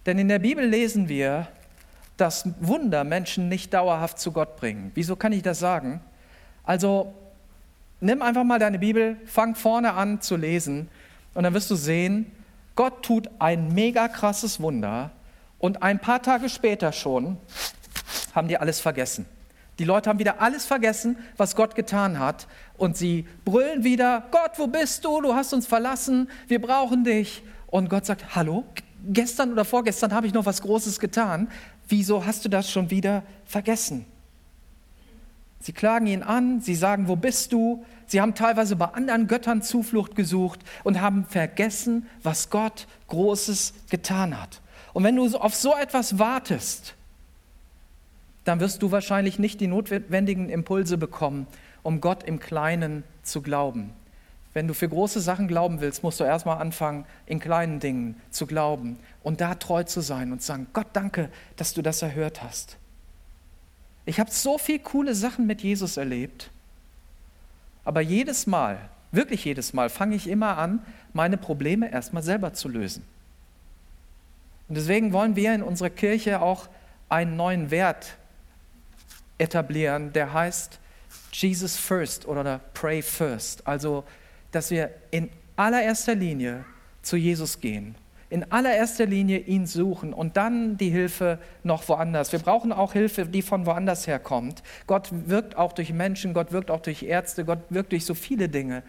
[0.06, 1.48] Denn in der Bibel lesen wir,
[2.18, 4.92] dass Wunder Menschen nicht dauerhaft zu Gott bringen.
[4.96, 6.02] Wieso kann ich das sagen?
[6.64, 7.14] Also
[8.00, 10.88] nimm einfach mal deine Bibel, fang vorne an zu lesen
[11.34, 12.32] und dann wirst du sehen,
[12.76, 15.12] Gott tut ein mega krasses Wunder
[15.60, 17.38] und ein paar Tage später schon
[18.34, 19.26] haben die alles vergessen.
[19.80, 24.52] Die Leute haben wieder alles vergessen, was Gott getan hat und sie brüllen wieder, Gott,
[24.58, 25.22] wo bist du?
[25.22, 27.44] Du hast uns verlassen, wir brauchen dich.
[27.68, 28.66] Und Gott sagt, hallo,
[29.04, 31.50] gestern oder vorgestern habe ich noch was Großes getan.
[31.88, 34.06] Wieso hast du das schon wieder vergessen?
[35.62, 37.86] Sie klagen ihn an, sie sagen, wo bist du?
[38.08, 44.42] Sie haben teilweise bei anderen Göttern Zuflucht gesucht und haben vergessen, was Gott Großes getan
[44.42, 44.60] hat.
[44.94, 46.96] Und wenn du auf so etwas wartest,
[48.44, 51.46] dann wirst du wahrscheinlich nicht die notwendigen Impulse bekommen,
[51.84, 53.92] um Gott im Kleinen zu glauben.
[54.54, 58.48] Wenn du für große Sachen glauben willst, musst du erstmal anfangen, in kleinen Dingen zu
[58.48, 62.78] glauben und da treu zu sein und sagen, Gott danke, dass du das erhört hast.
[64.12, 66.52] Ich habe so viele coole Sachen mit Jesus erlebt,
[67.86, 72.68] aber jedes Mal, wirklich jedes Mal, fange ich immer an, meine Probleme erstmal selber zu
[72.68, 73.06] lösen.
[74.68, 76.68] Und deswegen wollen wir in unserer Kirche auch
[77.08, 78.18] einen neuen Wert
[79.38, 80.80] etablieren, der heißt
[81.32, 83.66] Jesus First oder Pray First.
[83.66, 84.04] Also,
[84.52, 86.66] dass wir in allererster Linie
[87.02, 87.96] zu Jesus gehen
[88.32, 92.32] in allererster Linie ihn suchen und dann die Hilfe noch woanders.
[92.32, 94.64] Wir brauchen auch Hilfe, die von woanders herkommt.
[94.88, 98.48] Gott wirkt auch durch Menschen, Gott wirkt auch durch Ärzte, Gott wirkt durch so viele
[98.48, 98.84] Dinge.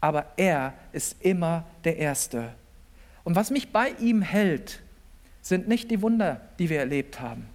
[0.00, 2.52] Aber er ist immer der Erste.
[3.24, 4.80] Und was mich bei ihm hält,
[5.42, 7.46] sind nicht die Wunder, die wir erlebt haben.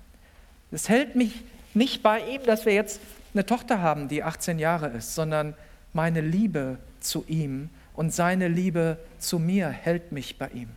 [0.70, 3.00] Es hält mich nicht bei ihm, dass wir jetzt
[3.34, 5.54] eine Tochter haben, die 18 Jahre ist, sondern
[5.94, 10.68] meine Liebe zu ihm und seine Liebe zu mir hält mich bei ihm.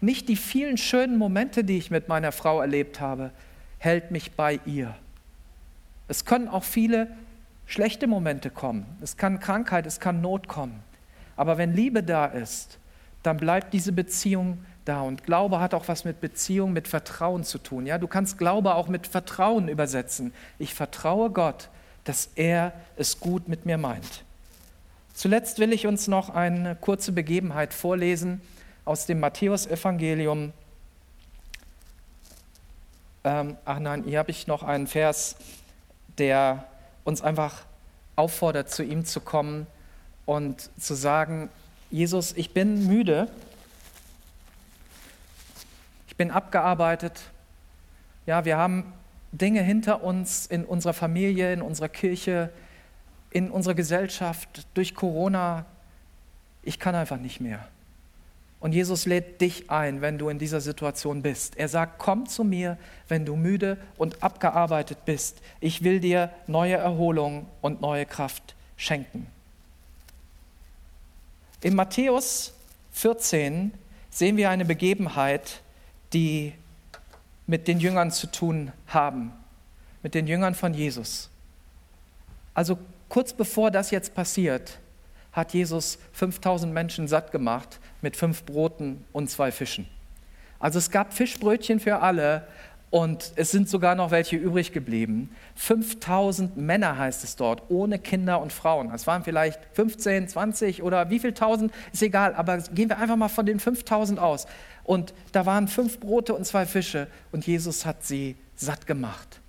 [0.00, 3.30] Nicht die vielen schönen Momente, die ich mit meiner Frau erlebt habe,
[3.78, 4.94] hält mich bei ihr.
[6.08, 7.08] Es können auch viele
[7.66, 8.86] schlechte Momente kommen.
[9.00, 10.82] Es kann Krankheit, es kann Not kommen.
[11.36, 12.78] Aber wenn Liebe da ist,
[13.22, 15.02] dann bleibt diese Beziehung da.
[15.02, 17.86] Und Glaube hat auch was mit Beziehung, mit Vertrauen zu tun.
[17.86, 20.32] Ja, du kannst Glaube auch mit Vertrauen übersetzen.
[20.58, 21.68] Ich vertraue Gott,
[22.04, 24.24] dass er es gut mit mir meint.
[25.14, 28.40] Zuletzt will ich uns noch eine kurze Begebenheit vorlesen
[28.90, 30.52] aus dem Matthäusevangelium.
[33.22, 35.36] Ähm, ach nein, hier habe ich noch einen Vers,
[36.18, 36.64] der
[37.04, 37.62] uns einfach
[38.16, 39.68] auffordert, zu ihm zu kommen
[40.26, 41.50] und zu sagen,
[41.92, 43.28] Jesus, ich bin müde,
[46.08, 47.20] ich bin abgearbeitet,
[48.26, 48.92] ja, wir haben
[49.30, 52.50] Dinge hinter uns in unserer Familie, in unserer Kirche,
[53.30, 55.64] in unserer Gesellschaft, durch Corona.
[56.64, 57.68] Ich kann einfach nicht mehr.
[58.60, 61.56] Und Jesus lädt dich ein, wenn du in dieser Situation bist.
[61.56, 62.76] Er sagt, komm zu mir,
[63.08, 65.40] wenn du müde und abgearbeitet bist.
[65.60, 69.26] Ich will dir neue Erholung und neue Kraft schenken.
[71.62, 72.52] In Matthäus
[72.92, 73.72] 14
[74.10, 75.62] sehen wir eine Begebenheit,
[76.12, 76.52] die
[77.46, 79.32] mit den Jüngern zu tun haben,
[80.02, 81.30] mit den Jüngern von Jesus.
[82.52, 84.78] Also kurz bevor das jetzt passiert,
[85.32, 89.86] hat Jesus 5000 Menschen satt gemacht mit fünf Broten und zwei Fischen.
[90.58, 92.46] Also es gab Fischbrötchen für alle
[92.90, 95.30] und es sind sogar noch welche übrig geblieben.
[95.54, 98.90] 5000 Männer heißt es dort, ohne Kinder und Frauen.
[98.92, 103.16] Es waren vielleicht 15, 20 oder wie viel tausend, ist egal, aber gehen wir einfach
[103.16, 104.46] mal von den 5000 aus.
[104.82, 109.40] Und da waren fünf Brote und zwei Fische und Jesus hat sie satt gemacht.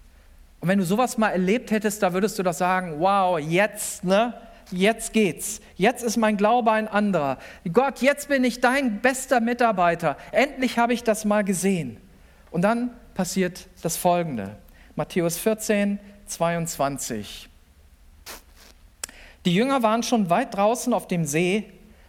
[0.60, 4.36] Und wenn du sowas mal erlebt hättest, da würdest du doch sagen, wow, jetzt, ne?
[4.72, 5.62] Jetzt geht's.
[5.76, 7.38] Jetzt ist mein Glaube ein anderer.
[7.72, 10.18] Gott, jetzt bin ich dein bester Mitarbeiter.
[10.32, 11.98] Endlich habe ich das mal gesehen.
[12.50, 14.58] Und dann passiert das Folgende.
[14.96, 17.50] Matthäus 14, 22.
[19.46, 21.66] Die Jünger waren schon weit draußen auf dem See,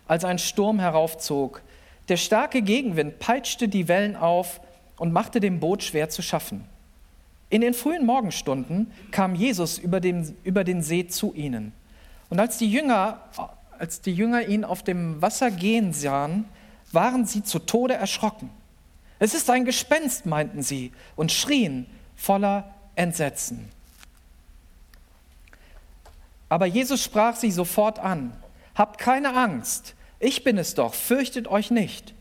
[0.06, 1.62] als ein Sturm heraufzog.
[2.08, 4.60] Der starke Gegenwind peitschte die Wellen auf
[4.98, 6.64] und machte dem Boot schwer zu schaffen.
[7.48, 11.72] In den frühen Morgenstunden kam Jesus über den, über den See zu ihnen.
[12.32, 13.20] Und als die, Jünger,
[13.78, 16.46] als die Jünger ihn auf dem Wasser gehen sahen,
[16.90, 18.48] waren sie zu Tode erschrocken.
[19.18, 21.84] Es ist ein Gespenst, meinten sie und schrien
[22.16, 23.68] voller Entsetzen.
[26.48, 28.34] Aber Jesus sprach sie sofort an.
[28.74, 32.14] Habt keine Angst, ich bin es doch, fürchtet euch nicht.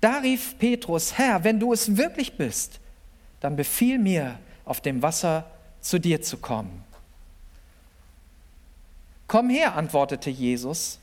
[0.00, 2.80] Da rief Petrus, Herr, wenn du es wirklich bist,
[3.38, 5.48] dann befiehl mir, auf dem Wasser
[5.80, 6.83] zu dir zu kommen.
[9.34, 11.00] Komm her, antwortete Jesus.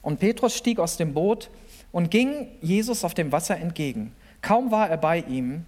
[0.00, 1.50] Und Petrus stieg aus dem Boot
[1.90, 4.14] und ging Jesus auf dem Wasser entgegen.
[4.42, 5.66] Kaum war er bei ihm,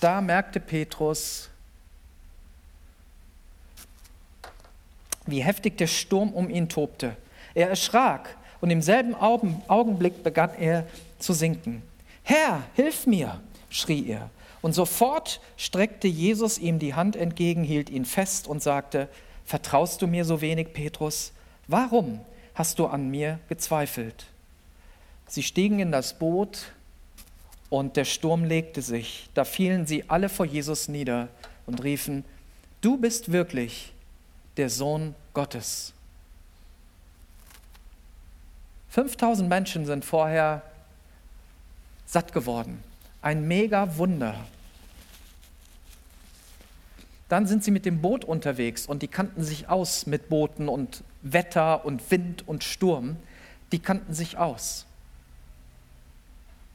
[0.00, 1.50] da merkte Petrus,
[5.26, 7.16] wie heftig der Sturm um ihn tobte.
[7.54, 10.84] Er erschrak und im selben Augenblick begann er
[11.20, 11.82] zu sinken.
[12.24, 13.40] Herr, hilf mir,
[13.70, 14.30] schrie er.
[14.62, 19.08] Und sofort streckte Jesus ihm die Hand entgegen, hielt ihn fest und sagte,
[19.44, 21.32] Vertraust du mir so wenig, Petrus?
[21.68, 22.20] Warum
[22.54, 24.26] hast du an mir gezweifelt?
[25.26, 26.72] Sie stiegen in das Boot
[27.70, 29.28] und der Sturm legte sich.
[29.34, 31.28] Da fielen sie alle vor Jesus nieder
[31.66, 32.24] und riefen,
[32.80, 33.94] Du bist wirklich
[34.58, 35.94] der Sohn Gottes.
[38.90, 40.62] 5000 Menschen sind vorher
[42.04, 42.84] satt geworden.
[43.22, 44.36] Ein mega Wunder.
[47.28, 51.04] Dann sind sie mit dem Boot unterwegs und die kannten sich aus mit Booten und
[51.22, 53.16] Wetter und Wind und Sturm.
[53.72, 54.86] Die kannten sich aus.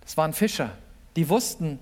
[0.02, 0.72] Das waren Fischer.
[1.16, 1.80] Die wussten,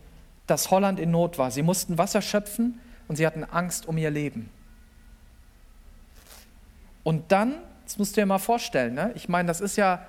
[0.47, 1.51] dass Holland in Not war.
[1.51, 4.49] Sie mussten Wasser schöpfen und sie hatten Angst um ihr Leben.
[7.03, 7.55] Und dann,
[7.85, 9.11] das musst du dir mal vorstellen, ne?
[9.15, 10.05] ich meine, das ist ja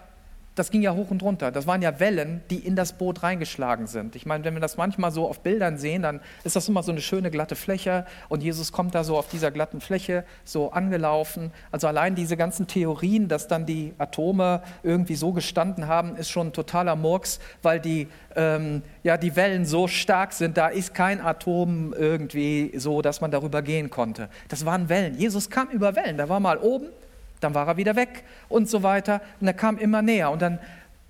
[0.59, 1.51] das ging ja hoch und runter.
[1.51, 4.17] Das waren ja Wellen, die in das Boot reingeschlagen sind.
[4.17, 6.91] Ich meine, wenn wir das manchmal so auf Bildern sehen, dann ist das immer so
[6.91, 11.53] eine schöne glatte Fläche und Jesus kommt da so auf dieser glatten Fläche so angelaufen.
[11.71, 16.49] Also allein diese ganzen Theorien, dass dann die Atome irgendwie so gestanden haben, ist schon
[16.49, 20.57] ein totaler Murks, weil die, ähm, ja, die Wellen so stark sind.
[20.57, 24.29] Da ist kein Atom irgendwie so, dass man darüber gehen konnte.
[24.49, 25.17] Das waren Wellen.
[25.17, 26.17] Jesus kam über Wellen.
[26.17, 26.89] Da war mal oben
[27.41, 29.21] dann war er wieder weg und so weiter.
[29.41, 30.31] Und er kam immer näher.
[30.31, 30.59] Und dann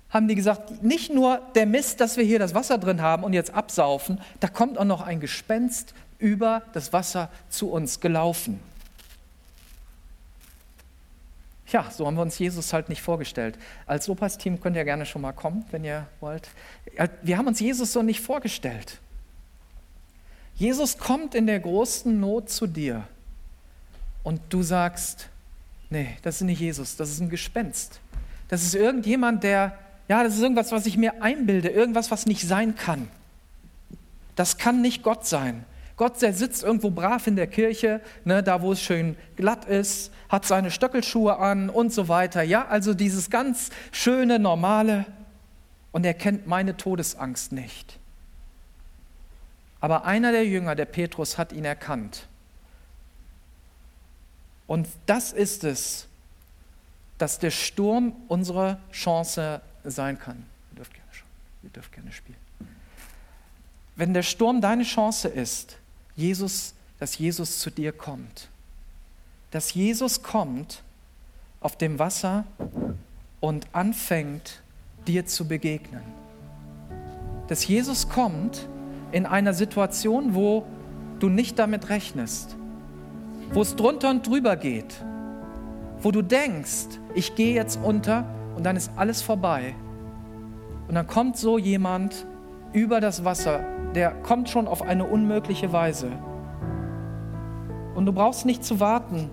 [0.09, 3.33] haben die gesagt, nicht nur der Mist, dass wir hier das Wasser drin haben und
[3.33, 8.59] jetzt absaufen, da kommt auch noch ein Gespenst über das Wasser zu uns gelaufen.
[11.71, 13.57] Ja, so haben wir uns Jesus halt nicht vorgestellt.
[13.85, 16.49] Als Lopas-Team könnt ihr gerne schon mal kommen, wenn ihr wollt.
[17.21, 18.97] Wir haben uns Jesus so nicht vorgestellt.
[20.55, 23.07] Jesus kommt in der großen Not zu dir
[24.23, 25.29] und du sagst,
[25.89, 27.99] Nee, das ist nicht Jesus, das ist ein Gespenst.
[28.47, 29.77] Das ist irgendjemand, der,
[30.07, 33.07] ja, das ist irgendwas, was ich mir einbilde, irgendwas, was nicht sein kann.
[34.35, 35.65] Das kann nicht Gott sein.
[35.97, 40.13] Gott, der sitzt irgendwo brav in der Kirche, ne, da wo es schön glatt ist,
[40.29, 42.41] hat seine Stöckelschuhe an und so weiter.
[42.41, 45.05] Ja, also dieses ganz schöne, normale.
[45.91, 47.99] Und er kennt meine Todesangst nicht.
[49.81, 52.28] Aber einer der Jünger, der Petrus, hat ihn erkannt.
[54.69, 56.05] Und das ist es,
[57.17, 60.45] dass der Sturm unsere Chance sein kann.
[60.71, 61.07] Ihr dürft gerne,
[61.63, 62.37] ihr dürft gerne spielen.
[63.95, 65.77] Wenn der Sturm deine Chance ist,
[66.15, 68.47] Jesus, dass Jesus zu dir kommt,
[69.49, 70.83] dass Jesus kommt
[71.61, 72.43] auf dem Wasser
[73.39, 74.61] und anfängt,
[75.07, 76.03] dir zu begegnen.
[77.47, 78.67] Dass Jesus kommt
[79.11, 80.67] in einer Situation, wo
[81.19, 82.55] du nicht damit rechnest
[83.51, 85.03] wo es drunter und drüber geht,
[86.01, 88.25] wo du denkst, ich gehe jetzt unter
[88.55, 89.75] und dann ist alles vorbei.
[90.87, 92.25] Und dann kommt so jemand
[92.73, 93.61] über das Wasser,
[93.95, 96.11] der kommt schon auf eine unmögliche Weise.
[97.95, 99.29] Und du brauchst nicht zu warten,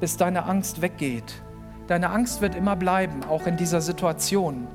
[0.00, 1.42] bis deine Angst weggeht.
[1.86, 4.68] Deine Angst wird immer bleiben, auch in dieser Situation.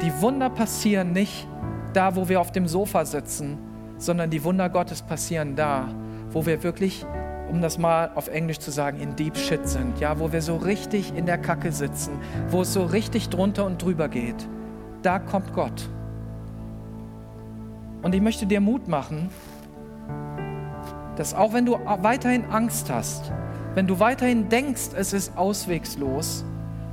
[0.00, 1.48] Die Wunder passieren nicht
[1.92, 3.58] da, wo wir auf dem Sofa sitzen,
[3.98, 5.88] sondern die Wunder Gottes passieren da,
[6.30, 7.04] wo wir wirklich
[7.54, 10.56] um das mal auf Englisch zu sagen, in Deep Shit sind, ja, wo wir so
[10.56, 12.18] richtig in der Kacke sitzen,
[12.50, 14.48] wo es so richtig drunter und drüber geht.
[15.02, 15.88] Da kommt Gott.
[18.02, 19.30] Und ich möchte dir Mut machen,
[21.14, 23.30] dass auch wenn du weiterhin Angst hast,
[23.74, 26.44] wenn du weiterhin denkst, es ist auswegslos,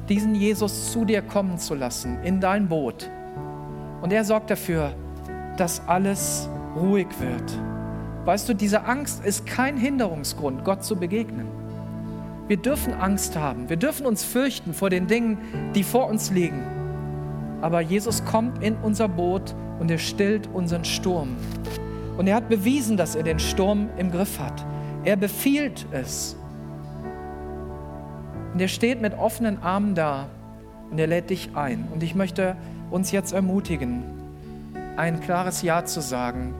[0.09, 3.09] diesen Jesus zu dir kommen zu lassen, in dein Boot.
[4.03, 4.93] Und er sorgt dafür,
[5.57, 7.51] dass alles ruhig wird
[8.25, 11.47] Weißt du, diese Angst ist kein Hinderungsgrund, Gott zu begegnen.
[12.47, 13.69] Wir dürfen Angst haben.
[13.69, 15.37] Wir dürfen uns fürchten vor den Dingen,
[15.73, 16.61] die vor uns liegen.
[17.61, 21.35] Aber Jesus kommt in unser Boot und er stillt unseren Sturm.
[22.17, 24.65] Und er hat bewiesen, dass er den Sturm im Griff hat.
[25.03, 26.35] Er befiehlt es.
[28.53, 30.27] Und er steht mit offenen Armen da
[30.91, 31.87] und er lädt dich ein.
[31.93, 32.55] Und ich möchte
[32.91, 34.03] uns jetzt ermutigen,
[34.97, 36.53] ein klares Ja zu sagen,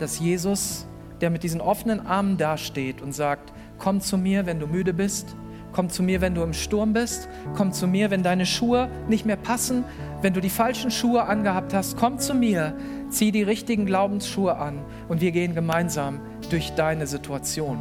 [0.00, 0.86] dass Jesus,
[1.20, 5.34] der mit diesen offenen Armen dasteht und sagt, komm zu mir, wenn du müde bist,
[5.72, 9.26] komm zu mir, wenn du im Sturm bist, komm zu mir, wenn deine Schuhe nicht
[9.26, 9.84] mehr passen,
[10.22, 12.74] wenn du die falschen Schuhe angehabt hast, komm zu mir,
[13.08, 16.20] zieh die richtigen Glaubensschuhe an und wir gehen gemeinsam
[16.50, 17.78] durch deine Situation.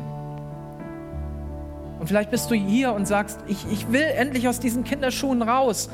[2.00, 5.90] Und vielleicht bist du hier und sagst, ich, ich will endlich aus diesen Kinderschuhen raus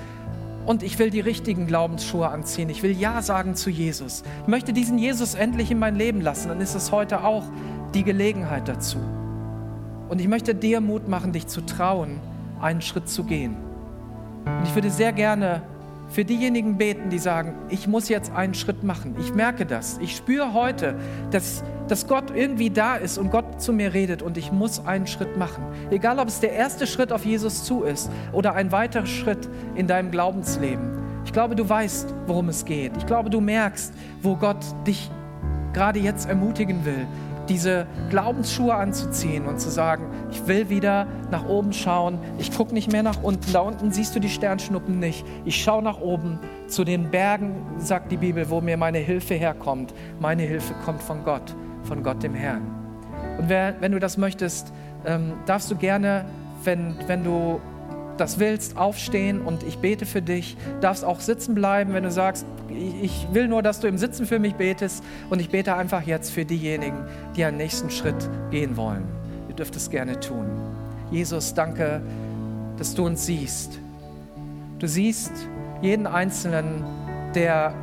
[0.65, 2.69] und ich will die richtigen Glaubensschuhe anziehen.
[2.69, 4.23] Ich will Ja sagen zu Jesus.
[4.41, 6.49] Ich möchte diesen Jesus endlich in mein Leben lassen.
[6.49, 7.43] Dann ist es heute auch
[7.93, 8.97] die Gelegenheit dazu.
[10.09, 12.19] Und ich möchte dir Mut machen, dich zu trauen,
[12.61, 13.55] einen Schritt zu gehen.
[14.45, 15.61] Und ich würde sehr gerne
[16.07, 19.15] für diejenigen beten, die sagen, ich muss jetzt einen Schritt machen.
[19.19, 19.97] Ich merke das.
[20.01, 20.95] Ich spüre heute,
[21.31, 25.07] dass, dass Gott irgendwie da ist und Gott zu mir redet und ich muss einen
[25.07, 25.63] Schritt machen.
[25.91, 29.87] Egal, ob es der erste Schritt auf Jesus zu ist oder ein weiterer Schritt in
[29.87, 30.99] deinem Glaubensleben.
[31.25, 32.95] Ich glaube, du weißt, worum es geht.
[32.97, 35.09] Ich glaube, du merkst, wo Gott dich
[35.73, 37.05] gerade jetzt ermutigen will
[37.49, 42.91] diese Glaubensschuhe anzuziehen und zu sagen, ich will wieder nach oben schauen, ich gucke nicht
[42.91, 46.83] mehr nach unten, da unten siehst du die Sternschnuppen nicht, ich schaue nach oben zu
[46.83, 49.93] den Bergen, sagt die Bibel, wo mir meine Hilfe herkommt.
[50.19, 52.63] Meine Hilfe kommt von Gott, von Gott dem Herrn.
[53.37, 54.73] Und wer, wenn du das möchtest,
[55.05, 56.25] ähm, darfst du gerne,
[56.63, 57.59] wenn, wenn du
[58.17, 60.57] das willst, aufstehen und ich bete für dich.
[60.81, 64.39] Darfst auch sitzen bleiben, wenn du sagst, ich will nur, dass du im Sitzen für
[64.39, 67.05] mich betest und ich bete einfach jetzt für diejenigen,
[67.35, 69.03] die einen nächsten Schritt gehen wollen.
[69.49, 70.45] Ihr dürft es gerne tun.
[71.11, 72.01] Jesus, danke,
[72.77, 73.79] dass du uns siehst.
[74.79, 75.31] Du siehst
[75.81, 76.83] jeden Einzelnen,
[77.33, 77.73] der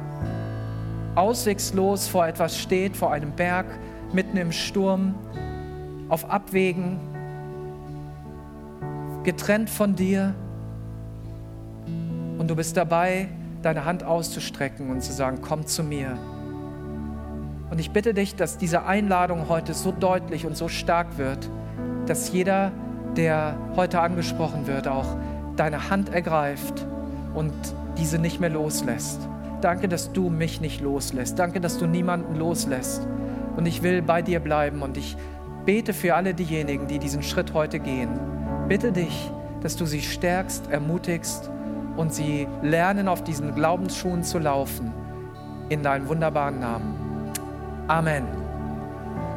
[1.14, 3.66] auswegslos vor etwas steht, vor einem Berg,
[4.12, 5.14] mitten im Sturm,
[6.08, 6.98] auf Abwägen,
[9.24, 10.34] getrennt von dir.
[12.38, 13.28] Und du bist dabei,
[13.62, 16.18] deine Hand auszustrecken und zu sagen, komm zu mir.
[17.70, 21.48] Und ich bitte dich, dass diese Einladung heute so deutlich und so stark wird,
[22.06, 22.72] dass jeder,
[23.16, 25.16] der heute angesprochen wird, auch
[25.56, 26.86] deine Hand ergreift
[27.34, 27.52] und
[27.98, 29.20] diese nicht mehr loslässt.
[29.60, 31.38] Danke, dass du mich nicht loslässt.
[31.38, 33.06] Danke, dass du niemanden loslässt.
[33.56, 35.16] Und ich will bei dir bleiben und ich
[35.64, 38.18] bete für alle diejenigen, die diesen Schritt heute gehen
[38.68, 39.30] bitte dich,
[39.62, 41.50] dass du sie stärkst, ermutigst
[41.96, 44.92] und sie lernen, auf diesen Glaubensschuhen zu laufen.
[45.68, 46.94] In deinem wunderbaren Namen.
[47.88, 48.24] Amen.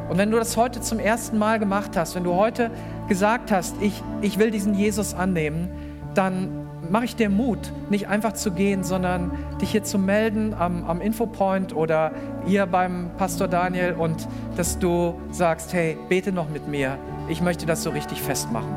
[0.08, 2.70] Und wenn du das heute zum ersten Mal gemacht hast, wenn du heute
[3.08, 5.68] gesagt hast, ich, ich will diesen Jesus annehmen,
[6.14, 10.84] dann mache ich dir Mut, nicht einfach zu gehen, sondern dich hier zu melden am,
[10.84, 12.12] am Infopoint oder
[12.46, 16.98] hier beim Pastor Daniel und dass du sagst, hey, bete noch mit mir.
[17.28, 18.70] Ich möchte das so richtig festmachen.